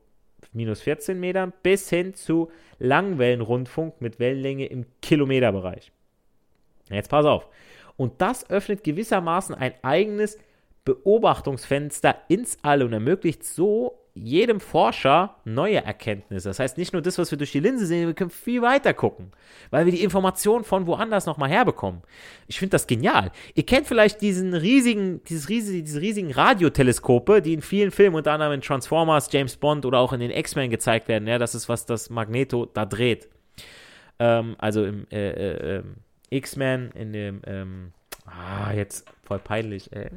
minus 0.53 0.81
14 0.81 1.19
Metern 1.19 1.53
bis 1.63 1.89
hin 1.89 2.13
zu 2.13 2.51
Langwellenrundfunk 2.77 4.01
mit 4.01 4.19
Wellenlänge 4.19 4.65
im 4.65 4.85
Kilometerbereich. 5.01 5.91
Jetzt 6.89 7.09
pass 7.09 7.25
auf. 7.25 7.47
Und 7.95 8.21
das 8.21 8.49
öffnet 8.49 8.83
gewissermaßen 8.83 9.55
ein 9.55 9.73
eigenes 9.81 10.37
Beobachtungsfenster 10.83 12.17
ins 12.27 12.57
All 12.63 12.83
und 12.83 12.93
ermöglicht 12.93 13.43
so 13.43 14.00
jedem 14.13 14.59
Forscher 14.59 15.35
neue 15.45 15.83
Erkenntnisse. 15.83 16.49
Das 16.49 16.59
heißt, 16.59 16.77
nicht 16.77 16.91
nur 16.91 17.01
das, 17.01 17.17
was 17.17 17.31
wir 17.31 17.37
durch 17.37 17.51
die 17.51 17.59
Linse 17.59 17.85
sehen, 17.85 18.07
wir 18.07 18.13
können 18.13 18.29
viel 18.29 18.61
weiter 18.61 18.93
gucken, 18.93 19.31
weil 19.69 19.85
wir 19.85 19.91
die 19.91 20.03
Informationen 20.03 20.65
von 20.65 20.85
woanders 20.85 21.25
nochmal 21.25 21.49
herbekommen. 21.49 22.01
Ich 22.47 22.59
finde 22.59 22.71
das 22.71 22.87
genial. 22.87 23.31
Ihr 23.55 23.65
kennt 23.65 23.87
vielleicht 23.87 24.21
diesen 24.21 24.53
riesigen, 24.53 25.23
dieses 25.23 25.47
riesige, 25.47 25.83
diese 25.83 26.01
riesigen 26.01 26.31
Radioteleskope, 26.31 27.41
die 27.41 27.53
in 27.53 27.61
vielen 27.61 27.91
Filmen, 27.91 28.17
unter 28.17 28.33
anderem 28.33 28.53
in 28.53 28.61
Transformers, 28.61 29.29
James 29.31 29.55
Bond 29.55 29.85
oder 29.85 29.99
auch 29.99 30.11
in 30.11 30.19
den 30.19 30.31
X-Men 30.31 30.69
gezeigt 30.69 31.07
werden. 31.07 31.27
Ja, 31.27 31.37
das 31.37 31.55
ist, 31.55 31.69
was 31.69 31.85
das 31.85 32.09
Magneto 32.09 32.65
da 32.65 32.85
dreht. 32.85 33.29
Ähm, 34.19 34.55
also 34.57 34.85
im 34.85 35.07
äh, 35.11 35.29
äh, 35.29 35.77
ähm, 35.77 35.95
X-Men, 36.29 36.91
in 36.91 37.13
dem, 37.13 37.41
ähm, 37.45 37.91
ah, 38.25 38.71
jetzt 38.73 39.05
voll 39.23 39.39
peinlich, 39.39 39.91
ey. 39.93 40.09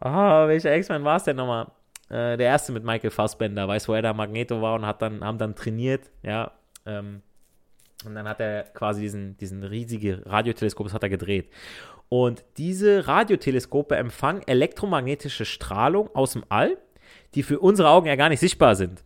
Ah, 0.00 0.48
welcher 0.48 0.76
X-Men 0.76 1.04
war 1.04 1.16
es 1.16 1.24
denn 1.24 1.36
nochmal? 1.36 1.68
Äh, 2.08 2.36
der 2.36 2.46
erste 2.46 2.72
mit 2.72 2.84
Michael 2.84 3.10
Fassbender, 3.10 3.66
weiß, 3.66 3.88
wo 3.88 3.94
er 3.94 4.02
da 4.02 4.12
Magneto 4.12 4.62
war 4.62 4.74
und 4.74 4.86
hat 4.86 5.02
dann, 5.02 5.24
haben 5.24 5.38
dann 5.38 5.54
trainiert, 5.54 6.10
ja. 6.22 6.52
Ähm, 6.84 7.22
und 8.04 8.14
dann 8.14 8.28
hat 8.28 8.40
er 8.40 8.64
quasi 8.64 9.00
diesen, 9.00 9.36
diesen 9.38 9.64
riesige 9.64 10.22
Radioteleskop, 10.26 10.86
das 10.86 10.94
hat 10.94 11.02
er 11.02 11.08
gedreht. 11.08 11.50
Und 12.08 12.44
diese 12.56 13.08
Radioteleskope 13.08 13.96
empfangen 13.96 14.42
elektromagnetische 14.46 15.44
Strahlung 15.44 16.14
aus 16.14 16.34
dem 16.34 16.44
All, 16.48 16.76
die 17.34 17.42
für 17.42 17.58
unsere 17.58 17.88
Augen 17.88 18.06
ja 18.06 18.14
gar 18.16 18.28
nicht 18.28 18.40
sichtbar 18.40 18.76
sind. 18.76 19.02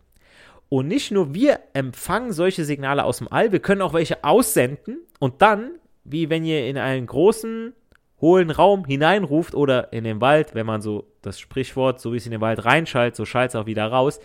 Und 0.69 0.87
nicht 0.87 1.11
nur 1.11 1.33
wir 1.33 1.59
empfangen 1.73 2.31
solche 2.31 2.63
Signale 2.63 3.03
aus 3.03 3.17
dem 3.17 3.31
All, 3.31 3.51
wir 3.51 3.59
können 3.59 3.81
auch 3.81 3.93
welche 3.93 4.23
aussenden 4.23 4.99
und 5.19 5.41
dann, 5.41 5.71
wie 6.03 6.29
wenn 6.29 6.45
ihr 6.45 6.67
in 6.67 6.77
einen 6.77 7.07
großen 7.07 7.73
hohlen 8.21 8.51
Raum 8.51 8.85
hineinruft 8.85 9.55
oder 9.55 9.91
in 9.91 10.03
den 10.03 10.21
Wald, 10.21 10.53
wenn 10.53 10.65
man 10.65 10.81
so 10.81 11.05
das 11.21 11.39
Sprichwort, 11.39 11.99
so 11.99 12.13
wie 12.13 12.17
es 12.17 12.25
in 12.25 12.31
den 12.31 12.41
Wald 12.41 12.63
reinschaltet, 12.63 13.15
so 13.15 13.25
schaltet 13.25 13.55
es 13.55 13.61
auch 13.61 13.65
wieder 13.65 13.87
raus, 13.87 14.19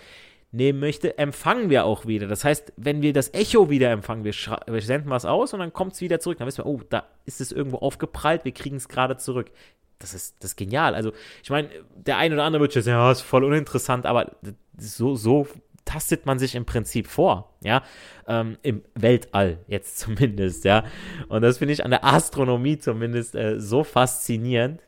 nehmen 0.52 0.78
möchte, 0.78 1.18
empfangen 1.18 1.70
wir 1.70 1.84
auch 1.84 2.06
wieder. 2.06 2.26
Das 2.26 2.44
heißt, 2.44 2.72
wenn 2.76 3.02
wir 3.02 3.12
das 3.12 3.32
Echo 3.34 3.68
wieder 3.70 3.90
empfangen, 3.90 4.24
wir, 4.24 4.34
wir 4.66 4.82
senden 4.82 5.10
was 5.10 5.24
aus 5.24 5.52
und 5.54 5.60
dann 5.60 5.72
kommt 5.72 5.94
es 5.94 6.00
wieder 6.00 6.20
zurück. 6.20 6.38
Dann 6.38 6.46
wissen 6.46 6.64
wir, 6.64 6.66
oh, 6.66 6.80
da 6.88 7.04
ist 7.24 7.40
es 7.40 7.52
irgendwo 7.52 7.78
aufgeprallt, 7.78 8.44
wir 8.44 8.52
kriegen 8.52 8.76
es 8.76 8.88
gerade 8.88 9.16
zurück. 9.16 9.50
Das 9.98 10.12
ist, 10.12 10.36
das 10.40 10.50
ist 10.50 10.56
genial. 10.56 10.94
Also, 10.94 11.12
ich 11.42 11.50
meine, 11.50 11.70
der 11.94 12.18
eine 12.18 12.34
oder 12.34 12.44
andere 12.44 12.62
wird 12.62 12.74
schon 12.74 12.82
sagen, 12.82 12.98
ja, 12.98 13.10
ist 13.10 13.22
voll 13.22 13.44
uninteressant, 13.44 14.04
aber 14.04 14.32
so, 14.78 15.14
so 15.14 15.46
tastet 15.86 16.26
man 16.26 16.38
sich 16.38 16.54
im 16.54 16.66
Prinzip 16.66 17.06
vor, 17.06 17.54
ja, 17.62 17.82
ähm, 18.28 18.58
im 18.62 18.82
Weltall 18.94 19.60
jetzt 19.68 19.98
zumindest, 20.00 20.66
ja. 20.66 20.84
Und 21.28 21.40
das 21.40 21.58
finde 21.58 21.72
ich 21.72 21.82
an 21.82 21.90
der 21.90 22.04
Astronomie 22.04 22.78
zumindest 22.78 23.34
äh, 23.34 23.58
so 23.58 23.84
faszinierend. 23.84 24.82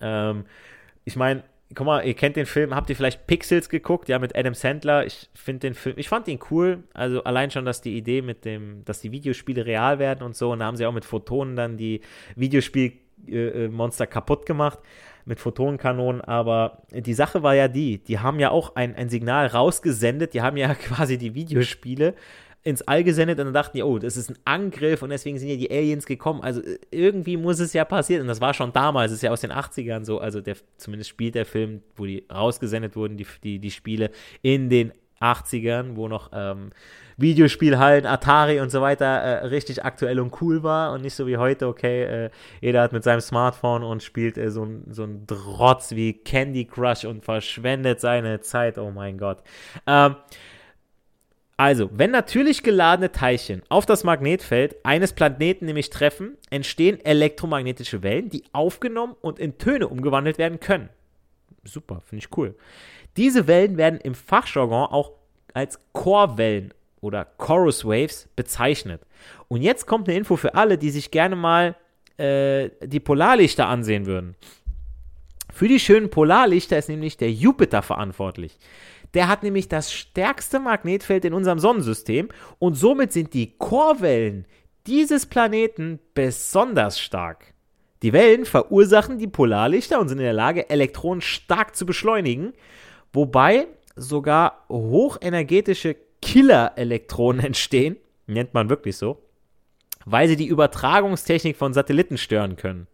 Ähm, 0.00 0.46
ich 1.04 1.16
meine, 1.16 1.42
guck 1.74 1.86
mal, 1.86 2.06
ihr 2.06 2.14
kennt 2.14 2.36
den 2.36 2.46
Film, 2.46 2.74
habt 2.74 2.88
ihr 2.88 2.96
vielleicht 2.96 3.26
Pixels 3.26 3.68
geguckt, 3.68 4.08
ja, 4.08 4.18
mit 4.18 4.36
Adam 4.36 4.54
Sandler? 4.54 5.04
Ich 5.04 5.28
finde 5.34 5.60
den 5.60 5.74
Film, 5.74 5.96
ich 5.98 6.08
fand 6.08 6.28
ihn 6.28 6.38
cool. 6.50 6.84
Also 6.94 7.24
allein 7.24 7.50
schon, 7.50 7.64
dass 7.64 7.80
die 7.80 7.96
Idee 7.96 8.22
mit 8.22 8.44
dem, 8.44 8.84
dass 8.84 9.00
die 9.00 9.12
Videospiele 9.12 9.66
real 9.66 9.98
werden 9.98 10.22
und 10.22 10.36
so, 10.36 10.52
und 10.52 10.60
da 10.60 10.66
haben 10.66 10.76
sie 10.76 10.86
auch 10.86 10.92
mit 10.92 11.04
Photonen 11.04 11.56
dann 11.56 11.76
die 11.76 12.00
Videospielmonster 12.36 14.04
äh, 14.04 14.06
äh 14.06 14.10
kaputt 14.10 14.46
gemacht 14.46 14.78
mit 15.28 15.40
Photonenkanonen, 15.40 16.20
aber 16.20 16.82
die 16.90 17.14
Sache 17.14 17.42
war 17.42 17.54
ja 17.54 17.68
die, 17.68 17.98
die 17.98 18.18
haben 18.18 18.40
ja 18.40 18.50
auch 18.50 18.74
ein, 18.76 18.94
ein 18.94 19.08
Signal 19.08 19.46
rausgesendet, 19.46 20.34
die 20.34 20.42
haben 20.42 20.56
ja 20.56 20.74
quasi 20.74 21.18
die 21.18 21.34
Videospiele 21.34 22.14
ins 22.64 22.82
All 22.82 23.04
gesendet 23.04 23.38
und 23.38 23.46
dann 23.46 23.54
dachten 23.54 23.76
die, 23.76 23.82
oh, 23.82 23.98
das 23.98 24.16
ist 24.16 24.30
ein 24.30 24.38
Angriff 24.44 25.02
und 25.02 25.10
deswegen 25.10 25.38
sind 25.38 25.48
ja 25.48 25.56
die 25.56 25.70
Aliens 25.70 26.06
gekommen. 26.06 26.42
Also 26.42 26.60
äh, 26.60 26.78
irgendwie 26.90 27.36
muss 27.36 27.60
es 27.60 27.72
ja 27.72 27.84
passieren. 27.84 28.22
Und 28.22 28.28
das 28.28 28.40
war 28.40 28.52
schon 28.52 28.72
damals, 28.72 29.12
es 29.12 29.18
ist 29.18 29.22
ja 29.22 29.30
aus 29.30 29.40
den 29.40 29.52
80ern 29.52 30.04
so, 30.04 30.18
also 30.18 30.40
der, 30.40 30.56
zumindest 30.76 31.08
spielt 31.08 31.34
der 31.34 31.46
Film, 31.46 31.82
wo 31.96 32.04
die 32.04 32.24
rausgesendet 32.30 32.96
wurden, 32.96 33.16
die, 33.16 33.26
die, 33.42 33.58
die 33.58 33.70
Spiele 33.70 34.10
in 34.42 34.68
den 34.68 34.92
80ern, 35.20 35.96
wo 35.96 36.08
noch 36.08 36.30
ähm, 36.32 36.70
Videospielhallen, 37.16 38.06
Atari 38.06 38.60
und 38.60 38.70
so 38.70 38.80
weiter 38.80 39.06
äh, 39.06 39.46
richtig 39.46 39.84
aktuell 39.84 40.20
und 40.20 40.40
cool 40.40 40.62
war 40.62 40.92
und 40.92 41.02
nicht 41.02 41.14
so 41.14 41.26
wie 41.26 41.36
heute, 41.36 41.66
okay, 41.66 42.04
äh, 42.04 42.30
jeder 42.60 42.82
hat 42.82 42.92
mit 42.92 43.02
seinem 43.02 43.20
Smartphone 43.20 43.82
und 43.82 44.02
spielt 44.02 44.38
äh, 44.38 44.50
so, 44.50 44.66
so 44.88 45.02
ein 45.02 45.26
Drotz 45.26 45.92
wie 45.92 46.12
Candy 46.12 46.64
Crush 46.64 47.04
und 47.04 47.24
verschwendet 47.24 48.00
seine 48.00 48.40
Zeit, 48.40 48.78
oh 48.78 48.92
mein 48.92 49.18
Gott. 49.18 49.42
Ähm, 49.86 50.14
also, 51.56 51.90
wenn 51.92 52.12
natürlich 52.12 52.62
geladene 52.62 53.10
Teilchen 53.10 53.62
auf 53.68 53.84
das 53.84 54.04
Magnetfeld 54.04 54.76
eines 54.84 55.12
Planeten 55.12 55.66
nämlich 55.66 55.90
treffen, 55.90 56.36
entstehen 56.50 57.04
elektromagnetische 57.04 58.04
Wellen, 58.04 58.30
die 58.30 58.44
aufgenommen 58.52 59.16
und 59.20 59.40
in 59.40 59.58
Töne 59.58 59.88
umgewandelt 59.88 60.38
werden 60.38 60.60
können. 60.60 60.88
Super, 61.64 62.00
finde 62.06 62.24
ich 62.24 62.38
cool. 62.38 62.54
Diese 63.18 63.48
Wellen 63.48 63.76
werden 63.76 64.00
im 64.00 64.14
Fachjargon 64.14 64.86
auch 64.92 65.12
als 65.52 65.80
Chorwellen 65.92 66.72
oder 67.00 67.24
Chorus 67.24 67.84
Waves 67.84 68.28
bezeichnet. 68.36 69.02
Und 69.48 69.60
jetzt 69.60 69.86
kommt 69.86 70.08
eine 70.08 70.16
Info 70.16 70.36
für 70.36 70.54
alle, 70.54 70.78
die 70.78 70.90
sich 70.90 71.10
gerne 71.10 71.34
mal 71.34 71.74
äh, 72.16 72.70
die 72.86 73.00
Polarlichter 73.00 73.66
ansehen 73.66 74.06
würden. 74.06 74.36
Für 75.52 75.66
die 75.66 75.80
schönen 75.80 76.10
Polarlichter 76.10 76.78
ist 76.78 76.88
nämlich 76.88 77.16
der 77.16 77.32
Jupiter 77.32 77.82
verantwortlich. 77.82 78.56
Der 79.14 79.26
hat 79.26 79.42
nämlich 79.42 79.66
das 79.66 79.92
stärkste 79.92 80.60
Magnetfeld 80.60 81.24
in 81.24 81.34
unserem 81.34 81.58
Sonnensystem 81.58 82.28
und 82.60 82.74
somit 82.74 83.12
sind 83.12 83.34
die 83.34 83.58
Chorwellen 83.58 84.46
dieses 84.86 85.26
Planeten 85.26 85.98
besonders 86.14 87.00
stark. 87.00 87.52
Die 88.02 88.12
Wellen 88.12 88.44
verursachen 88.44 89.18
die 89.18 89.26
Polarlichter 89.26 89.98
und 89.98 90.08
sind 90.08 90.18
in 90.18 90.24
der 90.24 90.32
Lage, 90.32 90.70
Elektronen 90.70 91.20
stark 91.20 91.74
zu 91.74 91.84
beschleunigen, 91.84 92.52
wobei 93.12 93.66
sogar 93.96 94.64
hochenergetische 94.68 95.96
Killer-Elektronen 96.22 97.40
entstehen, 97.44 97.96
nennt 98.26 98.54
man 98.54 98.68
wirklich 98.68 98.96
so, 98.96 99.22
weil 100.04 100.28
sie 100.28 100.36
die 100.36 100.46
Übertragungstechnik 100.46 101.56
von 101.56 101.72
Satelliten 101.72 102.18
stören 102.18 102.56
können. 102.56 102.86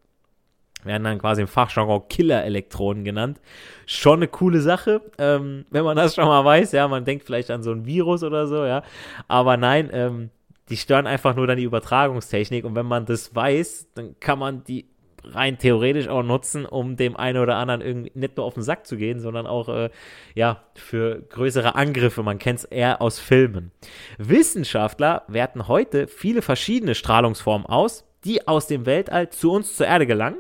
Werden 0.85 1.05
dann 1.05 1.19
quasi 1.19 1.41
im 1.41 1.49
Fachjargon 1.49 2.09
Killer-Elektronen 2.09 3.05
genannt. 3.05 3.41
Schon 3.87 4.19
eine 4.19 4.29
coole 4.29 4.61
Sache, 4.61 5.01
ähm, 5.17 5.65
wenn 5.71 5.85
man 5.85 5.97
das 5.97 6.15
schon 6.15 6.27
mal 6.27 6.45
weiß. 6.45 6.73
Ja, 6.73 6.87
man 6.89 7.07
denkt 7.07 7.25
vielleicht 7.25 7.51
an 7.51 7.63
so 7.63 7.73
ein 7.73 7.87
Virus 7.87 8.23
oder 8.23 8.47
so, 8.47 8.67
ja. 8.67 8.83
Aber 9.27 9.57
nein, 9.57 9.89
ähm, 9.93 10.31
die 10.69 10.77
stören 10.77 11.07
einfach 11.07 11.35
nur 11.37 11.47
dann 11.47 11.57
die 11.57 11.65
Übertragungstechnik. 11.65 12.65
Und 12.65 12.75
wenn 12.75 12.87
man 12.87 13.07
das 13.07 13.35
weiß, 13.35 13.89
dann 13.95 14.19
kann 14.21 14.39
man 14.39 14.65
die 14.65 14.87
rein 15.33 15.59
theoretisch 15.59 16.09
auch 16.09 16.23
nutzen, 16.23 16.67
um 16.67 16.97
dem 16.97 17.17
einen 17.17 17.39
oder 17.39 17.57
anderen 17.57 17.81
irgendwie 17.81 18.13
nicht 18.15 18.37
nur 18.37 18.47
auf 18.47 18.55
den 18.55 18.63
Sack 18.63 18.87
zu 18.87 18.97
gehen, 18.97 19.21
sondern 19.21 19.47
auch 19.47 19.69
äh, 19.69 19.91
ja 20.35 20.63
für 20.75 21.23
größere 21.23 21.75
Angriffe. 21.75 22.23
Man 22.23 22.39
kennt 22.39 22.61
es 22.61 22.65
eher 22.65 23.01
aus 23.01 23.19
Filmen. 23.19 23.71
Wissenschaftler 24.19 25.23
werten 25.29 25.69
heute 25.69 26.07
viele 26.07 26.43
verschiedene 26.43 26.95
Strahlungsformen 26.95 27.67
aus, 27.67 28.05
die 28.25 28.47
aus 28.47 28.67
dem 28.67 28.87
Weltall 28.87 29.31
zu 29.31 29.53
uns 29.53 29.77
zur 29.77 29.87
Erde 29.87 30.07
gelangen. 30.07 30.39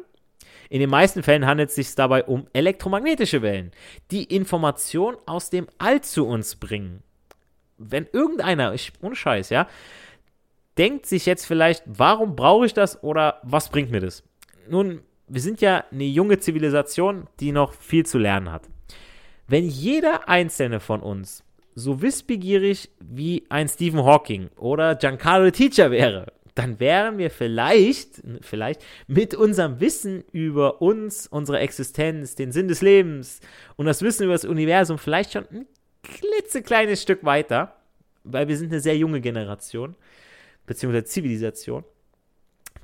In 0.70 0.80
den 0.80 0.90
meisten 0.90 1.22
Fällen 1.22 1.46
handelt 1.46 1.68
es 1.68 1.74
sich 1.74 1.94
dabei 1.94 2.24
um 2.24 2.46
elektromagnetische 2.52 3.42
Wellen, 3.42 3.70
die 4.10 4.24
Information 4.24 5.16
aus 5.26 5.50
dem 5.50 5.68
All 5.78 6.00
zu 6.00 6.26
uns 6.26 6.56
bringen. 6.56 7.02
Wenn 7.76 8.06
irgendeiner, 8.12 8.72
ich, 8.72 8.92
ohne 9.02 9.14
Scheiß, 9.14 9.50
ja, 9.50 9.68
denkt 10.78 11.06
sich 11.06 11.26
jetzt 11.26 11.46
vielleicht, 11.46 11.82
warum 11.86 12.34
brauche 12.34 12.66
ich 12.66 12.74
das 12.74 13.02
oder 13.02 13.40
was 13.42 13.68
bringt 13.68 13.90
mir 13.90 14.00
das? 14.00 14.22
Nun, 14.68 15.00
wir 15.28 15.40
sind 15.40 15.60
ja 15.60 15.84
eine 15.90 16.04
junge 16.04 16.38
Zivilisation, 16.38 17.26
die 17.40 17.52
noch 17.52 17.72
viel 17.72 18.04
zu 18.06 18.18
lernen 18.18 18.52
hat. 18.52 18.68
Wenn 19.46 19.66
jeder 19.66 20.28
einzelne 20.28 20.80
von 20.80 21.00
uns 21.00 21.44
so 21.74 22.02
wissbegierig 22.02 22.90
wie 23.00 23.44
ein 23.48 23.68
Stephen 23.68 24.04
Hawking 24.04 24.48
oder 24.56 24.94
Giancarlo 24.94 25.50
Teacher 25.50 25.90
wäre, 25.90 26.32
dann 26.54 26.78
wären 26.78 27.18
wir 27.18 27.30
vielleicht, 27.30 28.22
vielleicht 28.40 28.84
mit 29.08 29.34
unserem 29.34 29.80
Wissen 29.80 30.22
über 30.30 30.80
uns, 30.80 31.26
unsere 31.26 31.58
Existenz, 31.58 32.36
den 32.36 32.52
Sinn 32.52 32.68
des 32.68 32.80
Lebens 32.80 33.40
und 33.76 33.86
das 33.86 34.02
Wissen 34.02 34.24
über 34.24 34.34
das 34.34 34.44
Universum 34.44 34.98
vielleicht 34.98 35.32
schon 35.32 35.46
ein 35.50 35.66
klitzekleines 36.02 37.02
Stück 37.02 37.24
weiter, 37.24 37.76
weil 38.22 38.46
wir 38.46 38.56
sind 38.56 38.70
eine 38.70 38.80
sehr 38.80 38.96
junge 38.96 39.20
Generation, 39.20 39.96
beziehungsweise 40.66 41.04
Zivilisation. 41.04 41.84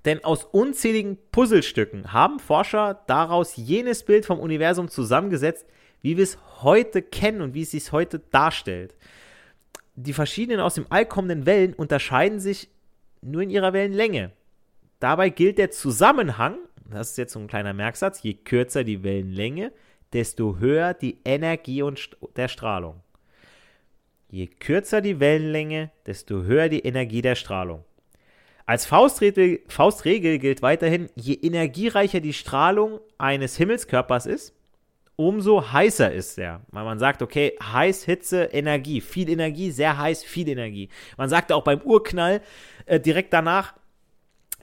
Denn 0.04 0.24
aus 0.24 0.44
unzähligen 0.44 1.18
Puzzlestücken 1.30 2.12
haben 2.12 2.38
Forscher 2.38 3.02
daraus 3.06 3.56
jenes 3.56 4.02
Bild 4.04 4.24
vom 4.24 4.38
Universum 4.38 4.88
zusammengesetzt, 4.88 5.66
wie 6.00 6.16
wir 6.16 6.24
es 6.24 6.38
heute 6.62 7.02
kennen 7.02 7.42
und 7.42 7.54
wie 7.54 7.62
es 7.62 7.72
sich 7.72 7.92
heute 7.92 8.18
darstellt. 8.18 8.94
Die 9.96 10.14
verschiedenen 10.14 10.60
aus 10.60 10.74
dem 10.74 10.86
All 10.88 11.04
kommenden 11.04 11.44
Wellen 11.44 11.74
unterscheiden 11.74 12.40
sich 12.40 12.70
nur 13.20 13.42
in 13.42 13.50
ihrer 13.50 13.72
Wellenlänge. 13.72 14.32
Dabei 14.98 15.28
gilt 15.28 15.58
der 15.58 15.70
Zusammenhang, 15.70 16.56
das 16.90 17.10
ist 17.10 17.18
jetzt 17.18 17.32
so 17.34 17.40
ein 17.40 17.46
kleiner 17.46 17.74
Merksatz, 17.74 18.22
je 18.22 18.34
kürzer 18.34 18.84
die 18.84 19.02
Wellenlänge, 19.02 19.72
desto 20.12 20.58
höher 20.58 20.94
die 20.94 21.18
Energie 21.24 21.82
und 21.82 22.16
der 22.36 22.48
Strahlung. 22.48 23.00
Je 24.30 24.46
kürzer 24.46 25.00
die 25.00 25.20
Wellenlänge, 25.20 25.90
desto 26.06 26.42
höher 26.42 26.68
die 26.68 26.80
Energie 26.80 27.22
der 27.22 27.34
Strahlung. 27.34 27.84
Als 28.70 28.86
Faustregel, 28.86 29.62
Faustregel 29.66 30.38
gilt 30.38 30.62
weiterhin, 30.62 31.08
je 31.16 31.34
energiereicher 31.34 32.20
die 32.20 32.32
Strahlung 32.32 33.00
eines 33.18 33.56
Himmelskörpers 33.56 34.26
ist, 34.26 34.54
umso 35.16 35.72
heißer 35.72 36.12
ist 36.12 36.38
er. 36.38 36.60
Weil 36.68 36.84
man 36.84 37.00
sagt, 37.00 37.20
okay, 37.20 37.58
heiß, 37.60 38.04
Hitze, 38.04 38.44
Energie, 38.44 39.00
viel 39.00 39.28
Energie, 39.28 39.72
sehr 39.72 39.98
heiß, 39.98 40.22
viel 40.22 40.48
Energie. 40.48 40.88
Man 41.16 41.28
sagte 41.28 41.56
auch 41.56 41.64
beim 41.64 41.80
Urknall, 41.80 42.42
äh, 42.86 43.00
direkt 43.00 43.32
danach 43.32 43.74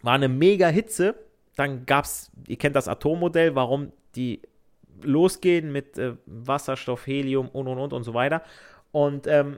war 0.02 0.14
eine 0.14 0.30
mega 0.30 0.70
Hitze. 0.70 1.16
Dann 1.58 1.86
gab 1.86 2.06
es, 2.06 2.32
ihr 2.48 2.58
kennt 2.58 2.78
das 2.78 2.88
Atommodell, 2.88 3.56
warum 3.56 3.92
die 4.16 4.42
losgehen 5.02 5.74
mit 5.74 5.98
äh, 5.98 6.14
Wasserstoff, 6.26 7.06
Helium 7.08 7.50
und 7.50 7.68
und 7.68 7.78
und 7.78 7.92
und 7.92 8.04
so 8.04 8.14
weiter. 8.14 8.42
Und 8.94 9.28
ähm, 9.28 9.58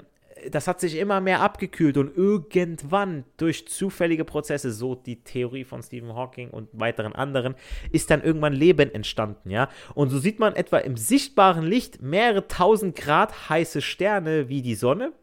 das 0.51 0.67
hat 0.67 0.79
sich 0.79 0.97
immer 0.97 1.21
mehr 1.21 1.41
abgekühlt 1.41 1.97
und 1.97 2.15
irgendwann 2.15 3.25
durch 3.37 3.67
zufällige 3.67 4.25
Prozesse, 4.25 4.71
so 4.71 4.95
die 4.95 5.23
Theorie 5.23 5.63
von 5.63 5.81
Stephen 5.81 6.15
Hawking 6.15 6.49
und 6.49 6.69
weiteren 6.73 7.13
anderen, 7.13 7.55
ist 7.91 8.09
dann 8.11 8.21
irgendwann 8.21 8.53
Leben 8.53 8.93
entstanden, 8.93 9.49
ja. 9.49 9.69
Und 9.95 10.09
so 10.09 10.19
sieht 10.19 10.39
man 10.39 10.55
etwa 10.55 10.77
im 10.77 10.97
sichtbaren 10.97 11.65
Licht 11.65 12.01
mehrere 12.01 12.47
tausend 12.47 12.95
Grad 12.95 13.49
heiße 13.49 13.81
Sterne 13.81 14.49
wie 14.49 14.61
die 14.61 14.75
Sonne 14.75 15.13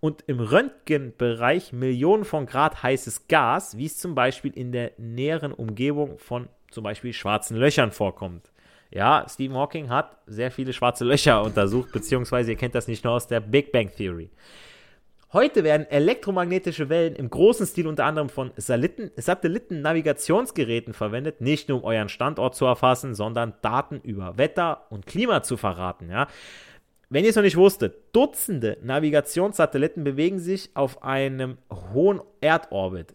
und 0.00 0.24
im 0.26 0.40
Röntgenbereich 0.40 1.72
Millionen 1.72 2.24
von 2.24 2.46
Grad 2.46 2.82
heißes 2.82 3.28
Gas, 3.28 3.76
wie 3.76 3.86
es 3.86 3.98
zum 3.98 4.14
Beispiel 4.14 4.52
in 4.52 4.72
der 4.72 4.92
näheren 4.96 5.52
Umgebung 5.52 6.18
von 6.18 6.48
zum 6.70 6.84
Beispiel 6.84 7.12
schwarzen 7.12 7.56
Löchern 7.56 7.92
vorkommt. 7.92 8.50
Ja, 8.90 9.24
Stephen 9.28 9.56
Hawking 9.56 9.88
hat 9.88 10.16
sehr 10.26 10.50
viele 10.50 10.72
schwarze 10.72 11.04
Löcher 11.04 11.42
untersucht, 11.44 11.92
beziehungsweise 11.92 12.52
ihr 12.52 12.56
kennt 12.56 12.74
das 12.74 12.88
nicht 12.88 13.04
nur 13.04 13.14
aus 13.14 13.26
der 13.26 13.40
Big 13.40 13.72
Bang 13.72 13.90
Theory. 13.94 14.30
Heute 15.32 15.62
werden 15.62 15.86
elektromagnetische 15.88 16.88
Wellen 16.88 17.14
im 17.14 17.30
großen 17.30 17.64
Stil 17.64 17.86
unter 17.86 18.04
anderem 18.04 18.28
von 18.28 18.50
Satelliten-Navigationsgeräten 18.56 20.92
verwendet, 20.92 21.40
nicht 21.40 21.68
nur 21.68 21.78
um 21.78 21.84
euren 21.84 22.08
Standort 22.08 22.56
zu 22.56 22.64
erfassen, 22.64 23.14
sondern 23.14 23.54
Daten 23.62 24.00
über 24.00 24.38
Wetter 24.38 24.86
und 24.90 25.06
Klima 25.06 25.44
zu 25.44 25.56
verraten. 25.56 26.10
Ja? 26.10 26.26
Wenn 27.10 27.22
ihr 27.22 27.30
es 27.30 27.36
noch 27.36 27.44
nicht 27.44 27.56
wusstet, 27.56 28.12
Dutzende 28.12 28.78
Navigationssatelliten 28.82 30.02
bewegen 30.02 30.40
sich 30.40 30.70
auf 30.74 31.04
einem 31.04 31.58
hohen 31.92 32.20
Erdorbit. 32.40 33.14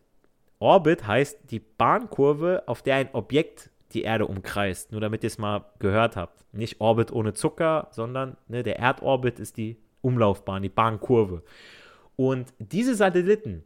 Orbit 0.59 1.05
heißt 1.05 1.51
die 1.51 1.59
Bahnkurve, 1.59 2.63
auf 2.65 2.81
der 2.81 2.95
ein 2.95 3.09
Objekt 3.11 3.71
die 3.93 4.03
Erde 4.03 4.27
umkreist. 4.27 4.91
Nur 4.91 5.01
damit 5.01 5.23
ihr 5.23 5.27
es 5.27 5.37
mal 5.37 5.65
gehört 5.79 6.15
habt. 6.15 6.43
Nicht 6.53 6.81
Orbit 6.81 7.11
ohne 7.11 7.33
Zucker, 7.33 7.87
sondern 7.91 8.37
ne, 8.47 8.63
der 8.63 8.79
Erdorbit 8.79 9.39
ist 9.39 9.57
die 9.57 9.77
Umlaufbahn, 10.01 10.63
die 10.63 10.69
Bahnkurve. 10.69 11.43
Und 12.15 12.53
diese 12.59 12.95
Satelliten 12.95 13.63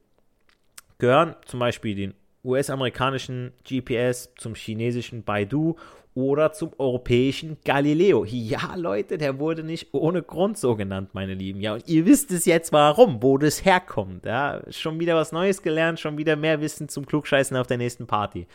gehören 0.97 1.35
zum 1.45 1.59
Beispiel 1.59 1.95
den 1.95 2.13
US-amerikanischen 2.43 3.51
GPS, 3.67 4.33
zum 4.37 4.55
chinesischen 4.55 5.23
Baidu 5.23 5.75
oder 6.15 6.51
zum 6.51 6.71
europäischen 6.77 7.57
Galileo. 7.63 8.25
Ja, 8.25 8.75
Leute, 8.75 9.17
der 9.17 9.39
wurde 9.39 9.63
nicht 9.63 9.93
ohne 9.93 10.21
Grund 10.23 10.57
so 10.57 10.75
genannt, 10.75 11.09
meine 11.13 11.33
Lieben. 11.33 11.61
Ja, 11.61 11.75
und 11.75 11.87
ihr 11.87 12.05
wisst 12.05 12.31
es 12.31 12.45
jetzt 12.45 12.73
warum, 12.73 13.21
wo 13.21 13.37
das 13.37 13.63
herkommt. 13.63 14.25
Ja, 14.25 14.61
schon 14.69 14.99
wieder 14.99 15.15
was 15.15 15.31
Neues 15.31 15.61
gelernt, 15.61 15.99
schon 15.99 16.17
wieder 16.17 16.35
mehr 16.35 16.61
Wissen 16.61 16.89
zum 16.89 17.05
Klugscheißen 17.05 17.55
auf 17.55 17.67
der 17.67 17.77
nächsten 17.77 18.07
Party. 18.07 18.47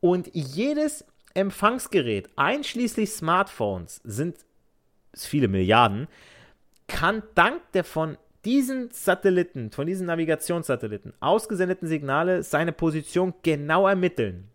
Und 0.00 0.30
jedes 0.32 1.04
Empfangsgerät, 1.34 2.28
einschließlich 2.36 3.10
Smartphones, 3.10 4.00
sind 4.04 4.36
viele 5.14 5.48
Milliarden, 5.48 6.08
kann 6.88 7.22
dank 7.34 7.60
der 7.72 7.84
von 7.84 8.16
diesen 8.44 8.90
Satelliten, 8.90 9.70
von 9.70 9.86
diesen 9.86 10.06
Navigationssatelliten 10.06 11.12
ausgesendeten 11.20 11.86
Signale 11.86 12.42
seine 12.42 12.72
Position 12.72 13.34
genau 13.42 13.86
ermitteln. 13.86 14.48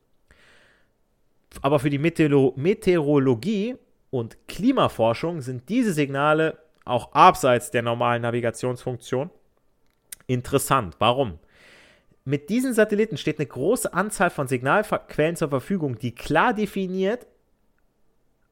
Aber 1.62 1.80
für 1.80 1.90
die 1.90 2.00
Meteoro 2.00 2.54
Meteorologie 2.56 3.76
und 4.10 4.38
Klimaforschung 4.48 5.42
sind 5.42 5.70
diese 5.70 5.94
Signale 5.94 6.58
auch 6.84 7.14
abseits 7.14 7.72
der 7.72 7.82
normalen 7.82 8.24
Navigationsfunktion 8.24 9.30
interessant. 10.28 10.96
Warum? 11.00 11.40
Mit 12.26 12.50
diesen 12.50 12.74
Satelliten 12.74 13.18
steht 13.18 13.38
eine 13.38 13.46
große 13.46 13.94
Anzahl 13.94 14.32
von 14.32 14.48
Signalquellen 14.48 15.36
zur 15.36 15.50
Verfügung, 15.50 16.00
die 16.00 16.14
klar 16.14 16.54
definiert 16.54 17.28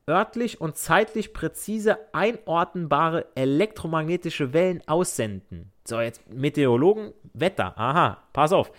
örtlich 0.08 0.62
und 0.62 0.78
zeitlich 0.78 1.34
präzise 1.34 1.98
einordnbare 2.14 3.26
elektromagnetische 3.36 4.54
Wellen 4.54 4.82
aussenden. 4.88 5.72
So, 5.86 6.00
jetzt 6.00 6.30
Meteorologen, 6.30 7.14
Wetter, 7.34 7.78
aha, 7.78 8.24
pass 8.34 8.52
auf. 8.52 8.72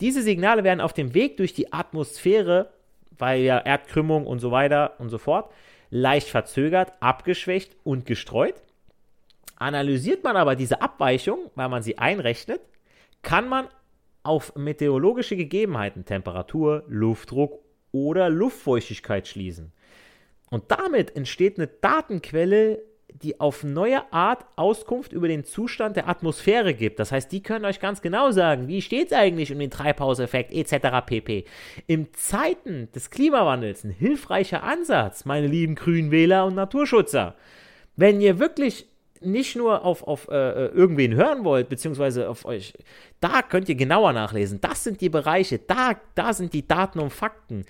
Diese 0.00 0.22
Signale 0.22 0.64
werden 0.64 0.80
auf 0.80 0.92
dem 0.92 1.14
Weg 1.14 1.36
durch 1.38 1.54
die 1.54 1.72
Atmosphäre, 1.72 2.70
weil 3.16 3.40
ja 3.40 3.58
Erdkrümmung 3.58 4.26
und 4.26 4.38
so 4.38 4.50
weiter 4.50 4.94
und 4.98 5.08
so 5.08 5.18
fort, 5.18 5.50
leicht 5.90 6.28
verzögert, 6.28 6.92
abgeschwächt 7.00 7.74
und 7.82 8.06
gestreut. 8.06 8.54
Analysiert 9.56 10.22
man 10.22 10.36
aber 10.36 10.54
diese 10.54 10.80
Abweichung, 10.80 11.50
weil 11.56 11.68
man 11.68 11.82
sie 11.82 11.98
einrechnet, 11.98 12.60
kann 13.22 13.48
man 13.48 13.66
auf 14.28 14.54
meteorologische 14.54 15.36
Gegebenheiten, 15.36 16.04
Temperatur, 16.04 16.84
Luftdruck 16.86 17.58
oder 17.92 18.28
Luftfeuchtigkeit 18.28 19.26
schließen. 19.26 19.72
Und 20.50 20.64
damit 20.70 21.16
entsteht 21.16 21.58
eine 21.58 21.66
Datenquelle, 21.66 22.82
die 23.10 23.40
auf 23.40 23.64
neue 23.64 24.12
Art 24.12 24.44
Auskunft 24.56 25.12
über 25.14 25.28
den 25.28 25.44
Zustand 25.44 25.96
der 25.96 26.08
Atmosphäre 26.08 26.74
gibt. 26.74 26.98
Das 26.98 27.10
heißt, 27.10 27.32
die 27.32 27.42
können 27.42 27.64
euch 27.64 27.80
ganz 27.80 28.02
genau 28.02 28.30
sagen, 28.30 28.68
wie 28.68 28.82
steht 28.82 29.06
es 29.06 29.12
eigentlich 29.14 29.50
um 29.50 29.58
den 29.58 29.70
Treibhauseffekt 29.70 30.52
etc. 30.52 31.06
pp. 31.06 31.44
Im 31.86 32.12
Zeiten 32.12 32.92
des 32.94 33.10
Klimawandels 33.10 33.84
ein 33.84 33.90
hilfreicher 33.90 34.62
Ansatz, 34.62 35.24
meine 35.24 35.46
lieben 35.46 35.74
Grünwähler 35.74 36.44
und 36.44 36.54
Naturschützer. 36.54 37.34
Wenn 37.96 38.20
ihr 38.20 38.38
wirklich 38.38 38.86
nicht 39.20 39.56
nur 39.56 39.84
auf, 39.84 40.02
auf 40.02 40.28
äh, 40.28 40.34
äh, 40.34 40.66
irgendwen 40.68 41.14
hören 41.14 41.44
wollt, 41.44 41.68
beziehungsweise 41.68 42.28
auf 42.28 42.44
euch, 42.44 42.74
da 43.20 43.42
könnt 43.42 43.68
ihr 43.68 43.74
genauer 43.74 44.12
nachlesen. 44.12 44.60
Das 44.60 44.84
sind 44.84 45.00
die 45.00 45.08
Bereiche, 45.08 45.58
da, 45.58 45.92
da 46.14 46.32
sind 46.32 46.52
die 46.52 46.66
Daten 46.66 46.98
und 46.98 47.10
Fakten. 47.10 47.64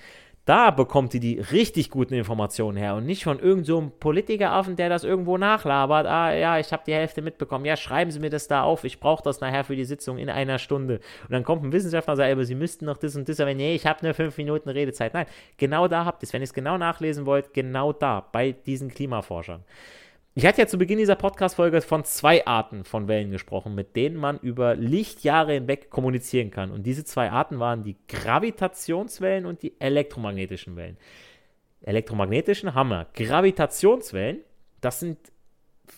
Da 0.48 0.70
bekommt 0.70 1.12
ihr 1.12 1.20
die 1.20 1.38
richtig 1.38 1.90
guten 1.90 2.14
Informationen 2.14 2.78
her 2.78 2.94
und 2.94 3.04
nicht 3.04 3.22
von 3.22 3.38
irgendeinem 3.38 3.64
so 3.64 3.92
Politikeraffen, 4.00 4.76
der 4.76 4.88
das 4.88 5.04
irgendwo 5.04 5.36
nachlabert. 5.36 6.06
Ah, 6.06 6.32
ja, 6.32 6.58
ich 6.58 6.72
habe 6.72 6.84
die 6.86 6.94
Hälfte 6.94 7.20
mitbekommen. 7.20 7.66
Ja, 7.66 7.76
schreiben 7.76 8.10
Sie 8.10 8.18
mir 8.18 8.30
das 8.30 8.48
da 8.48 8.62
auf. 8.62 8.84
Ich 8.84 8.98
brauche 8.98 9.22
das 9.22 9.42
nachher 9.42 9.64
für 9.64 9.76
die 9.76 9.84
Sitzung 9.84 10.16
in 10.16 10.30
einer 10.30 10.58
Stunde. 10.58 11.00
Und 11.24 11.32
dann 11.32 11.44
kommt 11.44 11.64
ein 11.64 11.72
Wissenschaftler 11.72 12.14
und 12.14 12.16
sagt, 12.16 12.32
aber 12.32 12.46
Sie 12.46 12.54
müssten 12.54 12.86
noch 12.86 12.96
das 12.96 13.14
und 13.14 13.28
das. 13.28 13.40
Aber 13.40 13.52
nee, 13.52 13.74
ich 13.74 13.86
habe 13.86 14.02
nur 14.02 14.14
fünf 14.14 14.38
Minuten 14.38 14.70
Redezeit. 14.70 15.12
Nein, 15.12 15.26
genau 15.58 15.86
da 15.86 16.06
habt 16.06 16.22
ihr 16.22 16.26
es. 16.26 16.32
Wenn 16.32 16.40
ihr 16.40 16.44
es 16.44 16.54
genau 16.54 16.78
nachlesen 16.78 17.26
wollt, 17.26 17.52
genau 17.52 17.92
da, 17.92 18.26
bei 18.32 18.52
diesen 18.52 18.88
Klimaforschern. 18.88 19.62
Ich 20.38 20.46
hatte 20.46 20.60
ja 20.60 20.68
zu 20.68 20.78
Beginn 20.78 20.98
dieser 20.98 21.16
Podcast-Folge 21.16 21.80
von 21.80 22.04
zwei 22.04 22.46
Arten 22.46 22.84
von 22.84 23.08
Wellen 23.08 23.32
gesprochen, 23.32 23.74
mit 23.74 23.96
denen 23.96 24.14
man 24.14 24.38
über 24.38 24.76
Lichtjahre 24.76 25.54
hinweg 25.54 25.90
kommunizieren 25.90 26.52
kann. 26.52 26.70
Und 26.70 26.84
diese 26.84 27.02
zwei 27.02 27.32
Arten 27.32 27.58
waren 27.58 27.82
die 27.82 27.96
Gravitationswellen 28.06 29.46
und 29.46 29.64
die 29.64 29.74
elektromagnetischen 29.80 30.76
Wellen. 30.76 30.96
Elektromagnetischen 31.82 32.72
haben 32.72 32.90
wir. 32.90 33.08
Gravitationswellen, 33.14 34.42
das 34.80 35.00
sind 35.00 35.18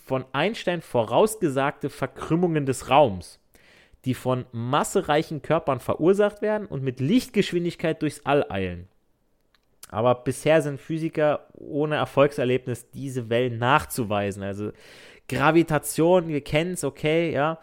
von 0.07 0.25
Einstein 0.33 0.81
vorausgesagte 0.81 1.91
Verkrümmungen 1.91 2.65
des 2.65 2.89
Raums, 2.89 3.41
die 4.07 4.15
von 4.15 4.47
massereichen 4.53 5.43
Körpern 5.43 5.81
verursacht 5.81 6.41
werden 6.41 6.67
und 6.67 6.83
mit 6.83 6.99
Lichtgeschwindigkeit 6.99 8.01
durchs 8.01 8.25
All 8.25 8.51
eilen. 8.51 8.89
Aber 9.91 10.15
bisher 10.15 10.63
sind 10.63 10.81
Physiker 10.81 11.47
ohne 11.55 11.97
Erfolgserlebnis, 11.97 12.91
diese 12.91 13.29
Wellen 13.29 13.59
nachzuweisen. 13.59 14.43
Also 14.43 14.71
Gravitation, 15.29 16.29
wir 16.29 16.43
kennen 16.43 16.73
es, 16.73 16.85
okay, 16.85 17.33
ja. 17.33 17.59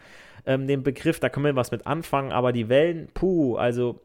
Ähm, 0.45 0.67
den 0.67 0.83
Begriff, 0.83 1.19
da 1.19 1.29
können 1.29 1.45
wir 1.45 1.55
was 1.55 1.71
mit 1.71 1.87
anfangen, 1.87 2.31
aber 2.31 2.51
die 2.51 2.69
Wellen, 2.69 3.09
puh, 3.13 3.55
also 3.55 4.01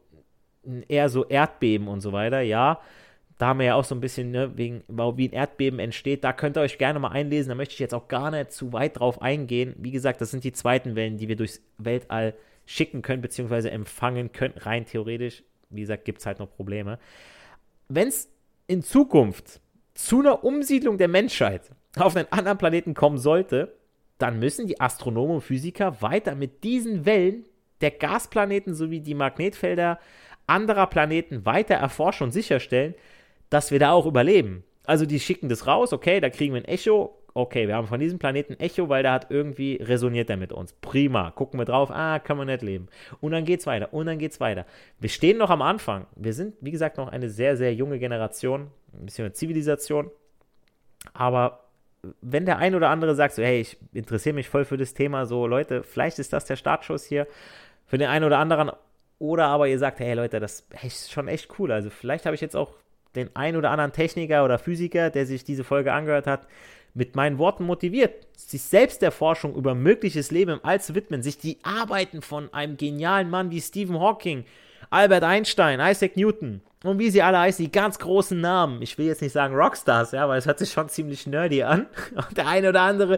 eher 0.87 1.09
so 1.09 1.25
Erdbeben 1.25 1.87
und 1.87 2.01
so 2.01 2.13
weiter, 2.13 2.41
ja. 2.41 2.79
Da 3.37 3.47
haben 3.47 3.59
wir 3.59 3.65
ja 3.65 3.75
auch 3.75 3.83
so 3.83 3.95
ein 3.95 3.99
bisschen, 3.99 4.31
ne, 4.31 4.57
wegen, 4.57 4.83
wie 4.87 5.27
ein 5.27 5.33
Erdbeben 5.33 5.79
entsteht. 5.79 6.23
Da 6.23 6.31
könnt 6.31 6.55
ihr 6.55 6.61
euch 6.61 6.77
gerne 6.77 6.99
mal 6.99 7.09
einlesen. 7.09 7.49
Da 7.49 7.55
möchte 7.55 7.73
ich 7.73 7.79
jetzt 7.79 7.93
auch 7.93 8.07
gar 8.07 8.31
nicht 8.31 8.51
zu 8.51 8.71
weit 8.71 8.99
drauf 8.99 9.21
eingehen. 9.21 9.75
Wie 9.79 9.91
gesagt, 9.91 10.21
das 10.21 10.31
sind 10.31 10.43
die 10.43 10.53
zweiten 10.53 10.95
Wellen, 10.95 11.17
die 11.17 11.27
wir 11.27 11.35
durchs 11.35 11.61
Weltall 11.77 12.35
schicken 12.65 13.01
können, 13.01 13.21
beziehungsweise 13.21 13.71
empfangen 13.71 14.31
können, 14.31 14.53
rein 14.57 14.85
theoretisch. 14.85 15.43
Wie 15.71 15.81
gesagt, 15.81 16.05
gibt 16.05 16.19
es 16.19 16.25
halt 16.25 16.39
noch 16.39 16.55
Probleme 16.55 16.99
wenn 17.95 18.07
es 18.07 18.29
in 18.67 18.81
Zukunft 18.81 19.61
zu 19.93 20.19
einer 20.19 20.43
Umsiedlung 20.43 20.97
der 20.97 21.07
Menschheit 21.07 21.71
auf 21.97 22.15
einen 22.15 22.31
anderen 22.31 22.57
Planeten 22.57 22.93
kommen 22.93 23.17
sollte, 23.17 23.75
dann 24.17 24.39
müssen 24.39 24.67
die 24.67 24.79
Astronomen 24.79 25.35
und 25.35 25.41
Physiker 25.41 26.01
weiter 26.01 26.35
mit 26.35 26.63
diesen 26.63 27.05
Wellen 27.05 27.45
der 27.81 27.91
Gasplaneten 27.91 28.73
sowie 28.73 29.01
die 29.01 29.15
Magnetfelder 29.15 29.99
anderer 30.47 30.87
Planeten 30.87 31.45
weiter 31.45 31.75
erforschen 31.75 32.25
und 32.25 32.31
sicherstellen, 32.31 32.95
dass 33.49 33.71
wir 33.71 33.79
da 33.79 33.91
auch 33.91 34.05
überleben. 34.05 34.63
Also 34.85 35.05
die 35.05 35.19
schicken 35.19 35.49
das 35.49 35.67
raus, 35.67 35.93
okay, 35.93 36.19
da 36.19 36.29
kriegen 36.29 36.53
wir 36.53 36.61
ein 36.61 36.65
Echo, 36.65 37.17
okay, 37.33 37.67
wir 37.67 37.75
haben 37.75 37.87
von 37.87 37.99
diesem 37.99 38.19
Planeten 38.19 38.59
Echo, 38.59 38.89
weil 38.89 39.03
der 39.03 39.11
hat 39.11 39.27
irgendwie 39.29 39.75
resoniert 39.81 40.29
er 40.29 40.37
mit 40.37 40.51
uns. 40.51 40.73
Prima. 40.73 41.31
Gucken 41.31 41.59
wir 41.59 41.65
drauf, 41.65 41.89
ah, 41.91 42.19
kann 42.19 42.37
man 42.37 42.47
nicht 42.47 42.61
leben. 42.61 42.87
Und 43.21 43.31
dann 43.31 43.45
geht's 43.45 43.65
weiter 43.65 43.93
und 43.93 44.05
dann 44.05 44.19
geht's 44.19 44.39
weiter. 44.39 44.65
Wir 44.99 45.09
stehen 45.09 45.37
noch 45.37 45.49
am 45.49 45.61
Anfang. 45.61 46.05
Wir 46.15 46.33
sind, 46.33 46.55
wie 46.61 46.71
gesagt, 46.71 46.97
noch 46.97 47.07
eine 47.07 47.29
sehr, 47.29 47.57
sehr 47.57 47.73
junge 47.73 47.99
Generation, 47.99 48.67
ein 48.93 49.05
bisschen 49.05 49.25
eine 49.25 49.33
Zivilisation. 49.33 50.11
Aber 51.13 51.63
wenn 52.21 52.45
der 52.45 52.57
ein 52.57 52.75
oder 52.75 52.89
andere 52.89 53.15
sagt, 53.15 53.35
so, 53.35 53.41
hey, 53.41 53.61
ich 53.61 53.77
interessiere 53.93 54.35
mich 54.35 54.49
voll 54.49 54.65
für 54.65 54.77
das 54.77 54.93
Thema, 54.93 55.25
so, 55.25 55.47
Leute, 55.47 55.83
vielleicht 55.83 56.19
ist 56.19 56.33
das 56.33 56.45
der 56.45 56.55
Startschuss 56.55 57.05
hier 57.05 57.27
für 57.85 57.97
den 57.97 58.09
einen 58.09 58.25
oder 58.25 58.37
anderen. 58.37 58.71
Oder 59.19 59.47
aber 59.47 59.67
ihr 59.67 59.79
sagt, 59.79 59.99
hey 59.99 60.13
Leute, 60.13 60.39
das 60.39 60.67
ist 60.83 61.11
schon 61.11 61.27
echt 61.27 61.47
cool. 61.57 61.71
Also 61.71 61.89
vielleicht 61.89 62.25
habe 62.25 62.35
ich 62.35 62.41
jetzt 62.41 62.55
auch 62.55 62.73
den 63.15 63.33
ein 63.35 63.55
oder 63.55 63.71
anderen 63.71 63.91
Techniker 63.91 64.43
oder 64.43 64.57
Physiker, 64.57 65.09
der 65.09 65.25
sich 65.25 65.43
diese 65.43 65.63
Folge 65.63 65.93
angehört 65.93 66.27
hat, 66.27 66.47
mit 66.93 67.15
meinen 67.15 67.37
Worten 67.37 67.65
motiviert, 67.65 68.27
sich 68.37 68.61
selbst 68.61 69.01
der 69.01 69.11
Forschung 69.11 69.55
über 69.55 69.73
mögliches 69.73 70.31
Leben 70.31 70.51
im 70.51 70.59
All 70.63 70.79
zu 70.79 70.95
widmen, 70.95 71.23
sich 71.23 71.37
die 71.37 71.57
Arbeiten 71.63 72.21
von 72.21 72.53
einem 72.53 72.77
genialen 72.77 73.29
Mann 73.29 73.51
wie 73.51 73.61
Stephen 73.61 73.99
Hawking, 73.99 74.45
Albert 74.89 75.23
Einstein, 75.23 75.79
Isaac 75.79 76.15
Newton 76.17 76.61
und 76.83 76.99
wie 76.99 77.09
sie 77.09 77.21
alle 77.21 77.39
heißen, 77.39 77.63
die 77.63 77.71
ganz 77.71 77.97
großen 77.97 78.39
Namen. 78.39 78.81
Ich 78.81 78.97
will 78.97 79.05
jetzt 79.05 79.21
nicht 79.21 79.31
sagen 79.31 79.55
Rockstars, 79.55 80.11
ja, 80.11 80.27
weil 80.27 80.37
es 80.37 80.45
hört 80.45 80.59
sich 80.59 80.71
schon 80.71 80.89
ziemlich 80.89 81.25
nerdy 81.25 81.63
an. 81.63 81.87
Und 82.15 82.37
der 82.37 82.47
eine 82.47 82.69
oder 82.69 82.81
andere, 82.81 83.17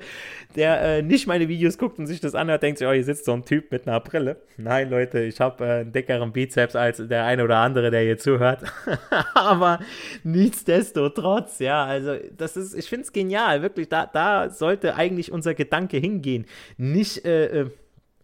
der 0.56 0.82
äh, 0.82 1.02
nicht 1.02 1.28
meine 1.28 1.48
Videos 1.48 1.78
guckt 1.78 2.00
und 2.00 2.08
sich 2.08 2.20
das 2.20 2.36
anhört, 2.36 2.64
denkt 2.64 2.80
sich, 2.80 2.88
oh, 2.88 2.92
hier 2.92 3.04
sitzt 3.04 3.26
so 3.26 3.34
ein 3.34 3.44
Typ 3.44 3.72
mit 3.72 3.88
einer 3.88 4.00
Brille. 4.00 4.38
Nein, 4.58 4.90
Leute, 4.90 5.22
ich 5.22 5.40
habe 5.40 5.66
äh, 5.66 5.80
einen 5.82 5.92
dickeren 5.92 6.32
Bizeps 6.32 6.76
als 6.76 7.02
der 7.08 7.26
eine 7.26 7.44
oder 7.44 7.58
andere, 7.58 7.92
der 7.92 8.02
hier 8.02 8.18
zuhört. 8.18 8.64
Aber 9.34 9.80
nichtsdestotrotz, 10.24 11.60
ja, 11.60 11.84
also 11.84 12.16
das 12.38 12.58
ist, 12.58 12.74
ich 12.74 12.88
finde 12.88 13.04
es 13.06 13.12
genial, 13.12 13.62
wirklich, 13.62 13.90
da, 13.90 14.06
da 14.06 14.50
sollte 14.50 14.96
eigentlich 14.96 15.32
unser 15.32 15.54
Gedanke 15.54 15.98
hingehen. 15.98 16.46
Nicht, 16.78 17.26
äh, 17.26 17.62
äh 17.62 17.70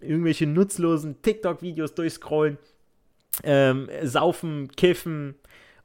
irgendwelche 0.01 0.47
nutzlosen 0.47 1.21
TikTok-Videos 1.21 1.93
durchscrollen, 1.93 2.57
ähm, 3.43 3.89
saufen, 4.03 4.71
kiffen 4.75 5.35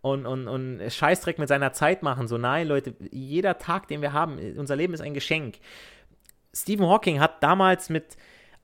und, 0.01 0.27
und, 0.27 0.49
und 0.49 0.81
Scheißdreck 0.89 1.39
mit 1.39 1.49
seiner 1.49 1.73
Zeit 1.73 2.03
machen. 2.03 2.29
So, 2.29 2.39
nein, 2.39 2.69
Leute, 2.69 2.95
jeder 3.11 3.59
Tag, 3.59 3.89
den 3.89 4.03
wir 4.03 4.13
haben, 4.13 4.39
unser 4.57 4.77
Leben 4.77 4.95
ist 4.95 5.01
ein 5.01 5.15
Geschenk. 5.15 5.57
Stephen 6.55 6.87
Hawking 6.87 7.21
hat 7.21 7.43
damals 7.43 7.91
mit 7.91 8.17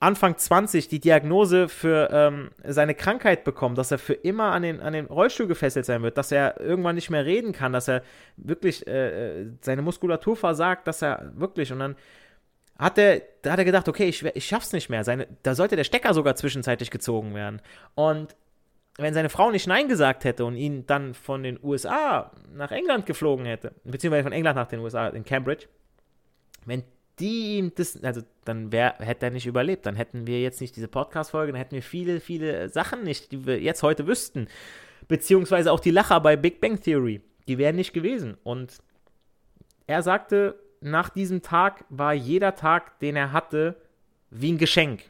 Anfang 0.03 0.37
20 0.37 0.89
die 0.89 0.99
Diagnose 0.99 1.69
für 1.69 2.09
ähm, 2.11 2.51
seine 2.65 2.95
Krankheit 2.95 3.45
bekommen, 3.45 3.77
dass 3.77 3.93
er 3.93 3.99
für 3.99 4.15
immer 4.15 4.51
an 4.51 4.63
den, 4.63 4.81
an 4.81 4.95
den 4.95 5.07
Rollstuhl 5.07 5.47
gefesselt 5.47 5.87
sein 5.87 6.03
wird, 6.03 6.19
dass 6.19 6.33
er 6.33 6.61
irgendwann 6.61 6.97
nicht 6.97 7.11
mehr 7.11 7.25
reden 7.25 7.53
kann, 7.53 7.73
dass 7.73 7.87
er 7.87 8.03
wirklich 8.37 8.85
äh, 8.89 9.43
äh 9.43 9.47
seine 9.61 9.83
Muskulatur 9.83 10.35
versagt, 10.35 10.89
dass 10.89 11.03
er 11.03 11.33
wirklich 11.37 11.73
und 11.73 11.79
dann 11.79 11.97
hat 12.79 12.99
er, 12.99 13.23
da 13.43 13.53
hat 13.53 13.61
er 13.61 13.65
gedacht, 13.65 13.89
okay, 13.89 14.09
ich, 14.09 14.25
ich 14.25 14.47
schaff's 14.47 14.73
nicht 14.73 14.91
mehr. 14.91 15.05
Seine, 15.05 15.29
da 15.45 15.55
sollte 15.55 15.77
der 15.77 15.85
Stecker 15.85 16.15
sogar 16.15 16.35
zwischenzeitlich 16.35 16.91
gezogen 16.91 17.33
werden. 17.35 17.63
Und 17.95 18.35
wenn 18.99 19.15
seine 19.15 19.31
Frau 19.31 19.51
nicht 19.51 19.67
Nein 19.67 19.89
gesagt 19.89 20.25
hätte 20.25 20.45
und 20.45 20.57
ihn 20.57 20.87
dann 20.87 21.15
von 21.15 21.43
den 21.43 21.59
USA 21.63 22.33
nach 22.55 22.71
England 22.71 23.07
geflogen 23.07 23.47
hätte, 23.47 23.73
beziehungsweise 23.85 24.25
von 24.25 24.33
England 24.33 24.57
nach 24.57 24.69
den 24.69 24.81
USA, 24.81 25.09
in 25.09 25.25
Cambridge, 25.25 25.67
wenn 26.67 26.85
die 27.19 27.59
ihm 27.59 27.73
das, 27.75 28.03
also 28.03 28.23
dann 28.45 28.73
wär, 28.73 28.95
hätte 28.99 29.27
er 29.27 29.31
nicht 29.31 29.47
überlebt. 29.47 29.87
Dann 29.87 29.97
hätten 29.97 30.27
wir 30.27 30.41
jetzt 30.41 30.61
nicht 30.61 30.77
diese 30.77 30.89
Podcast-Folge, 30.89 31.53
dann 31.53 31.59
hätten 31.59 31.75
wir 31.75 31.83
viele, 31.83 32.21
viele 32.21 32.69
Sachen 32.69 33.05
nicht, 33.05 33.33
die 33.33 33.47
wir 33.47 33.61
jetzt 33.61 33.83
heute 33.83 34.07
wüssten. 34.07 34.49
Beziehungsweise 35.09 35.73
auch 35.73 35.81
die 35.81 35.91
Lacher 35.91 36.21
bei 36.21 36.37
Big 36.37 36.61
Bang 36.61 36.81
Theory. 36.81 37.21
Die 37.49 37.59
wären 37.59 37.77
nicht 37.77 37.93
gewesen. 37.93 38.37
Und 38.45 38.79
er 39.87 40.03
sagte, 40.03 40.59
nach 40.81 41.11
diesem 41.11 41.43
Tag 41.43 41.85
war 41.91 42.15
jeder 42.15 42.55
Tag, 42.55 42.99
den 43.01 43.17
er 43.17 43.33
hatte, 43.33 43.77
wie 44.31 44.53
ein 44.53 44.59
Geschenk. 44.59 45.03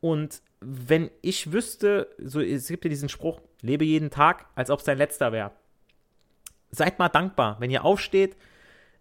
Und 0.00 0.42
wenn 0.64 1.10
ich 1.22 1.52
wüsste, 1.52 2.08
so, 2.18 2.40
es 2.40 2.68
gibt 2.68 2.84
ja 2.84 2.88
diesen 2.88 3.08
Spruch, 3.08 3.40
lebe 3.60 3.84
jeden 3.84 4.10
Tag, 4.10 4.46
als 4.54 4.70
ob 4.70 4.78
es 4.80 4.84
dein 4.84 4.98
letzter 4.98 5.32
wäre. 5.32 5.52
Seid 6.70 6.98
mal 6.98 7.08
dankbar, 7.08 7.56
wenn 7.60 7.70
ihr 7.70 7.84
aufsteht, 7.84 8.36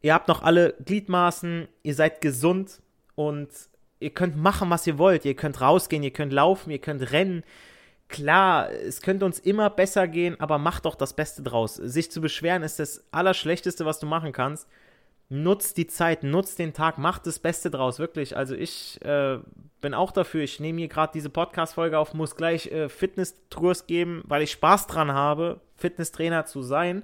ihr 0.02 0.14
habt 0.14 0.28
noch 0.28 0.44
alle 0.44 0.76
Gliedmaßen, 0.86 1.68
ihr 1.82 1.96
seid 1.96 2.22
gesund 2.22 2.82
und 3.16 3.50
ihr 4.04 4.12
könnt 4.12 4.38
machen, 4.38 4.70
was 4.70 4.86
ihr 4.86 4.98
wollt. 4.98 5.26
Ihr 5.26 5.36
könnt 5.36 5.62
rausgehen, 5.62 6.04
ihr 6.04 6.12
könnt 6.12 6.34
laufen, 6.34 6.70
ihr 6.70 6.80
könnt 6.80 7.12
rennen. 7.12 7.44
Klar, 8.10 8.70
es 8.72 9.02
könnte 9.02 9.26
uns 9.26 9.40
immer 9.40 9.70
besser 9.70 10.08
gehen, 10.08 10.40
aber 10.40 10.60
macht 10.60 10.86
doch 10.86 10.96
das 10.96 11.16
Beste 11.16 11.42
draus. 11.42 11.76
Sich 11.76 12.12
zu 12.12 12.22
beschweren 12.22 12.62
ist 12.62 12.80
das 12.80 13.04
Allerschlechteste, 13.12 13.86
was 13.86 14.00
du 14.00 14.06
machen 14.06 14.34
kannst. 14.34 14.68
Nutzt 15.30 15.78
die 15.78 15.88
Zeit, 15.88 16.24
nutzt 16.24 16.60
den 16.60 16.74
Tag, 16.74 16.98
macht 16.98 17.26
das 17.26 17.40
Beste 17.40 17.72
draus, 17.72 17.98
wirklich. 17.98 18.38
Also 18.38 18.56
ich 18.56 19.04
äh, 19.04 19.40
bin 19.82 19.94
auch 19.94 20.12
dafür. 20.12 20.44
Ich 20.44 20.60
nehme 20.60 20.80
hier 20.80 20.90
gerade 20.90 21.14
diese 21.14 21.30
Podcast-Folge 21.30 21.98
auf, 21.98 22.14
muss 22.14 22.36
gleich 22.36 22.68
äh, 22.72 22.90
Fitness-Tours 22.90 23.88
geben, 23.88 24.24
weil 24.26 24.42
ich 24.42 24.52
Spaß 24.52 24.88
dran 24.88 25.12
habe, 25.12 25.62
Fitnesstrainer 25.76 26.46
zu 26.46 26.62
sein. 26.62 27.04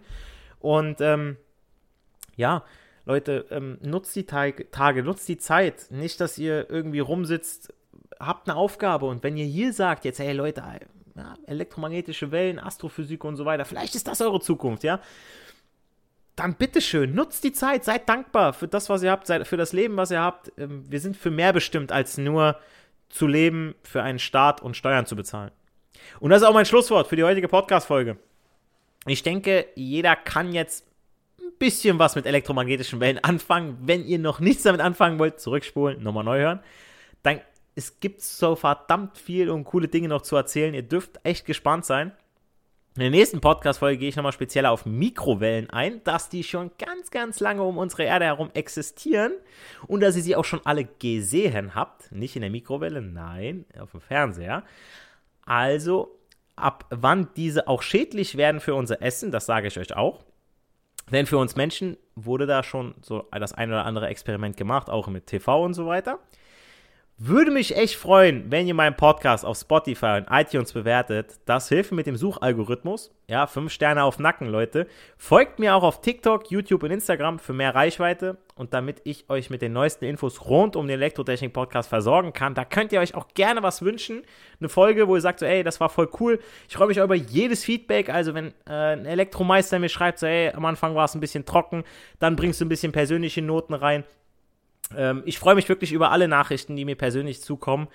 Und 0.59 1.01
ähm, 1.01 1.37
ja, 2.35 2.63
Leute, 3.05 3.45
ähm, 3.49 3.79
nutzt 3.81 4.15
die 4.15 4.25
Tage, 4.25 4.69
Tage, 4.69 5.03
nutzt 5.03 5.27
die 5.27 5.37
Zeit. 5.37 5.87
Nicht, 5.89 6.21
dass 6.21 6.37
ihr 6.37 6.69
irgendwie 6.69 6.99
rumsitzt, 6.99 7.73
habt 8.19 8.47
eine 8.47 8.57
Aufgabe 8.57 9.07
und 9.07 9.23
wenn 9.23 9.37
ihr 9.37 9.45
hier 9.45 9.73
sagt, 9.73 10.05
jetzt, 10.05 10.19
hey 10.19 10.33
Leute, 10.33 10.63
ja, 11.15 11.33
elektromagnetische 11.47 12.31
Wellen, 12.31 12.59
Astrophysik 12.59 13.23
und 13.23 13.35
so 13.35 13.45
weiter, 13.45 13.65
vielleicht 13.65 13.95
ist 13.95 14.07
das 14.07 14.21
eure 14.21 14.39
Zukunft, 14.39 14.83
ja? 14.83 14.99
Dann 16.39 16.55
bitteschön, 16.55 17.13
nutzt 17.13 17.43
die 17.43 17.51
Zeit, 17.51 17.83
seid 17.83 18.07
dankbar 18.07 18.53
für 18.53 18.69
das, 18.69 18.89
was 18.89 19.03
ihr 19.03 19.11
habt, 19.11 19.27
für 19.27 19.57
das 19.57 19.73
Leben, 19.73 19.97
was 19.97 20.09
ihr 20.09 20.21
habt. 20.21 20.53
Ähm, 20.57 20.85
wir 20.89 21.01
sind 21.01 21.17
für 21.17 21.31
mehr 21.31 21.51
bestimmt, 21.51 21.91
als 21.91 22.17
nur 22.17 22.57
zu 23.09 23.27
leben, 23.27 23.75
für 23.83 24.03
einen 24.03 24.19
Staat 24.19 24.61
und 24.61 24.77
Steuern 24.77 25.05
zu 25.05 25.17
bezahlen. 25.17 25.51
Und 26.21 26.29
das 26.29 26.41
ist 26.41 26.47
auch 26.47 26.53
mein 26.53 26.65
Schlusswort 26.65 27.07
für 27.07 27.17
die 27.17 27.23
heutige 27.23 27.49
Podcast-Folge. 27.49 28.17
Ich 29.05 29.21
denke, 29.21 29.65
jeder 29.75 30.15
kann 30.15 30.53
jetzt 30.53 30.85
bisschen 31.57 31.99
was 31.99 32.15
mit 32.15 32.25
elektromagnetischen 32.25 33.01
Wellen 33.01 33.19
anfangen. 33.21 33.77
Wenn 33.81 34.05
ihr 34.05 34.17
noch 34.17 34.39
nichts 34.39 34.63
damit 34.63 34.79
anfangen 34.79 35.19
wollt, 35.19 35.41
zurückspulen, 35.41 36.01
nochmal 36.01 36.23
neu 36.23 36.39
hören. 36.39 36.59
Dann 37.21 37.41
es 37.75 37.99
gibt 37.99 38.21
so 38.21 38.55
verdammt 38.55 39.17
viel 39.17 39.49
und 39.49 39.65
coole 39.65 39.87
Dinge 39.87 40.07
noch 40.07 40.21
zu 40.21 40.35
erzählen. 40.35 40.73
Ihr 40.73 40.83
dürft 40.83 41.19
echt 41.23 41.45
gespannt 41.45 41.85
sein. 41.85 42.11
In 42.99 43.03
der 43.03 43.11
nächsten 43.11 43.39
Podcast-Folge 43.39 43.97
gehe 43.97 44.09
ich 44.09 44.17
nochmal 44.17 44.33
speziell 44.33 44.65
auf 44.65 44.85
Mikrowellen 44.85 45.69
ein, 45.69 46.03
dass 46.03 46.27
die 46.27 46.43
schon 46.43 46.71
ganz, 46.77 47.11
ganz 47.11 47.39
lange 47.39 47.63
um 47.63 47.77
unsere 47.77 48.03
Erde 48.03 48.25
herum 48.25 48.49
existieren 48.53 49.31
und 49.87 50.01
dass 50.01 50.17
ihr 50.17 50.21
sie 50.21 50.35
auch 50.35 50.43
schon 50.43 50.59
alle 50.65 50.83
gesehen 50.83 51.75
habt. 51.75 52.11
Nicht 52.11 52.35
in 52.35 52.41
der 52.41 52.51
Mikrowelle, 52.51 53.01
nein, 53.01 53.63
auf 53.79 53.91
dem 53.91 54.01
Fernseher. 54.01 54.65
Also, 55.45 56.19
ab 56.57 56.87
wann 56.89 57.29
diese 57.37 57.69
auch 57.69 57.83
schädlich 57.83 58.35
werden 58.35 58.59
für 58.59 58.75
unser 58.75 59.01
Essen, 59.01 59.31
das 59.31 59.45
sage 59.45 59.69
ich 59.69 59.79
euch 59.79 59.95
auch. 59.95 60.25
Denn 61.09 61.25
für 61.25 61.37
uns 61.37 61.55
Menschen 61.55 61.95
wurde 62.15 62.47
da 62.47 62.63
schon 62.63 62.95
so 63.01 63.29
das 63.31 63.53
ein 63.53 63.69
oder 63.69 63.85
andere 63.85 64.07
Experiment 64.07 64.57
gemacht, 64.57 64.89
auch 64.89 65.07
mit 65.07 65.25
TV 65.25 65.63
und 65.63 65.73
so 65.73 65.85
weiter. 65.85 66.19
Würde 67.21 67.51
mich 67.51 67.75
echt 67.75 67.97
freuen, 67.97 68.49
wenn 68.49 68.65
ihr 68.65 68.73
meinen 68.73 68.95
Podcast 68.95 69.43
auf 69.43 69.57
Spotify 69.57 70.21
und 70.21 70.27
iTunes 70.31 70.71
bewertet. 70.71 71.41
Das 71.43 71.67
hilft 71.67 71.91
mir 71.91 71.97
mit 71.97 72.07
dem 72.07 72.15
Suchalgorithmus. 72.15 73.11
Ja, 73.27 73.45
fünf 73.45 73.73
Sterne 73.73 74.05
auf 74.05 74.19
Nacken, 74.19 74.47
Leute. 74.47 74.87
Folgt 75.17 75.59
mir 75.59 75.75
auch 75.75 75.83
auf 75.83 75.99
TikTok, 75.99 76.49
YouTube 76.49 76.81
und 76.83 76.91
Instagram 76.91 77.39
für 77.39 77.51
mehr 77.51 77.75
Reichweite 77.75 78.37
und 78.55 78.73
damit 78.73 79.01
ich 79.03 79.29
euch 79.29 79.49
mit 79.49 79.61
den 79.61 79.73
neuesten 79.73 80.05
Infos 80.05 80.45
rund 80.45 80.77
um 80.77 80.87
den 80.87 80.93
Elektrotechnik-Podcast 80.93 81.89
versorgen 81.89 82.31
kann. 82.31 82.55
Da 82.55 82.63
könnt 82.63 82.93
ihr 82.93 83.01
euch 83.01 83.13
auch 83.15 83.27
gerne 83.33 83.63
was 83.63 83.81
wünschen. 83.81 84.21
Eine 84.61 84.69
Folge, 84.69 85.09
wo 85.09 85.15
ihr 85.15 85.21
sagt, 85.21 85.39
so, 85.39 85.45
ey, 85.45 85.61
das 85.61 85.81
war 85.81 85.89
voll 85.89 86.07
cool. 86.21 86.39
Ich 86.69 86.77
freue 86.77 86.87
mich 86.87 87.01
auch 87.01 87.05
über 87.05 87.15
jedes 87.15 87.65
Feedback. 87.65 88.07
Also, 88.07 88.33
wenn 88.33 88.53
äh, 88.65 88.93
ein 88.93 89.05
Elektromeister 89.05 89.77
mir 89.79 89.89
schreibt, 89.89 90.19
so, 90.19 90.25
ey, 90.25 90.53
am 90.53 90.63
Anfang 90.63 90.95
war 90.95 91.03
es 91.03 91.15
ein 91.15 91.19
bisschen 91.19 91.43
trocken, 91.43 91.83
dann 92.19 92.37
bringst 92.37 92.61
du 92.61 92.65
ein 92.65 92.69
bisschen 92.69 92.93
persönliche 92.93 93.41
Noten 93.41 93.73
rein 93.73 94.05
ähm, 94.95 95.23
ich 95.25 95.39
freue 95.39 95.55
mich 95.55 95.69
wirklich 95.69 95.91
über 95.91 96.11
alle 96.11 96.27
Nachrichten, 96.27 96.75
die 96.75 96.85
mir 96.85 96.95
persönlich 96.95 97.41
zukommen. 97.41 97.87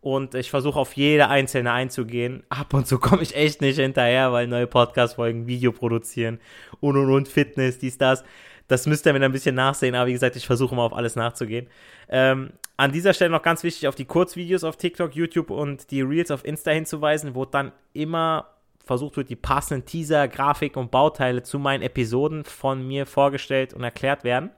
Und 0.00 0.34
ich 0.34 0.50
versuche 0.50 0.80
auf 0.80 0.94
jede 0.94 1.28
einzelne 1.28 1.70
einzugehen. 1.70 2.42
Ab 2.48 2.74
und 2.74 2.88
zu 2.88 2.98
komme 2.98 3.22
ich 3.22 3.36
echt 3.36 3.60
nicht 3.60 3.78
hinterher, 3.78 4.32
weil 4.32 4.48
neue 4.48 4.66
Podcast-Folgen 4.66 5.46
Video 5.46 5.70
produzieren 5.70 6.40
und 6.80 6.96
und 6.96 7.08
und 7.08 7.28
Fitness, 7.28 7.78
dies, 7.78 7.98
das. 7.98 8.24
Das 8.66 8.86
müsst 8.86 9.06
ihr 9.06 9.12
mir 9.12 9.20
dann 9.20 9.30
ein 9.30 9.32
bisschen 9.32 9.54
nachsehen, 9.54 9.94
aber 9.94 10.06
wie 10.06 10.12
gesagt, 10.12 10.34
ich 10.34 10.46
versuche 10.46 10.74
mal 10.74 10.84
auf 10.84 10.94
alles 10.94 11.14
nachzugehen. 11.14 11.68
Ähm, 12.08 12.52
an 12.76 12.90
dieser 12.90 13.12
Stelle 13.12 13.30
noch 13.30 13.42
ganz 13.42 13.62
wichtig, 13.62 13.86
auf 13.86 13.94
die 13.94 14.04
Kurzvideos 14.04 14.64
auf 14.64 14.76
TikTok, 14.76 15.14
YouTube 15.14 15.50
und 15.50 15.90
die 15.90 16.00
Reels 16.00 16.30
auf 16.30 16.44
Insta 16.44 16.72
hinzuweisen, 16.72 17.34
wo 17.34 17.44
dann 17.44 17.70
immer 17.92 18.48
versucht 18.84 19.16
wird, 19.16 19.28
die 19.28 19.36
passenden 19.36 19.84
Teaser, 19.84 20.26
Grafik 20.26 20.76
und 20.76 20.90
Bauteile 20.90 21.42
zu 21.42 21.58
meinen 21.58 21.82
Episoden 21.82 22.44
von 22.44 22.84
mir 22.86 23.06
vorgestellt 23.06 23.72
und 23.74 23.84
erklärt 23.84 24.24
werden. 24.24 24.50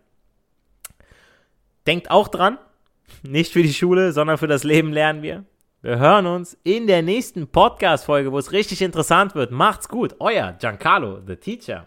Denkt 1.87 2.11
auch 2.11 2.29
dran, 2.29 2.59
nicht 3.23 3.53
für 3.53 3.63
die 3.63 3.75
Schule, 3.75 4.13
sondern 4.13 4.39
für 4.39 4.47
das 4.47 4.65
Leben 4.65 4.93
lernen 4.93 5.23
wir. 5.23 5.45
Wir 5.83 5.99
hören 5.99 6.27
uns 6.27 6.57
in 6.63 6.87
der 6.87 7.03
nächsten 7.03 7.47
Podcast-Folge, 7.47 8.33
wo 8.33 8.39
es 8.39 8.53
richtig 8.53 8.81
interessant 8.81 9.35
wird. 9.35 9.51
Macht's 9.51 9.89
gut. 9.89 10.15
Euer 10.19 10.53
Giancarlo, 10.59 11.21
the 11.27 11.37
teacher. 11.37 11.87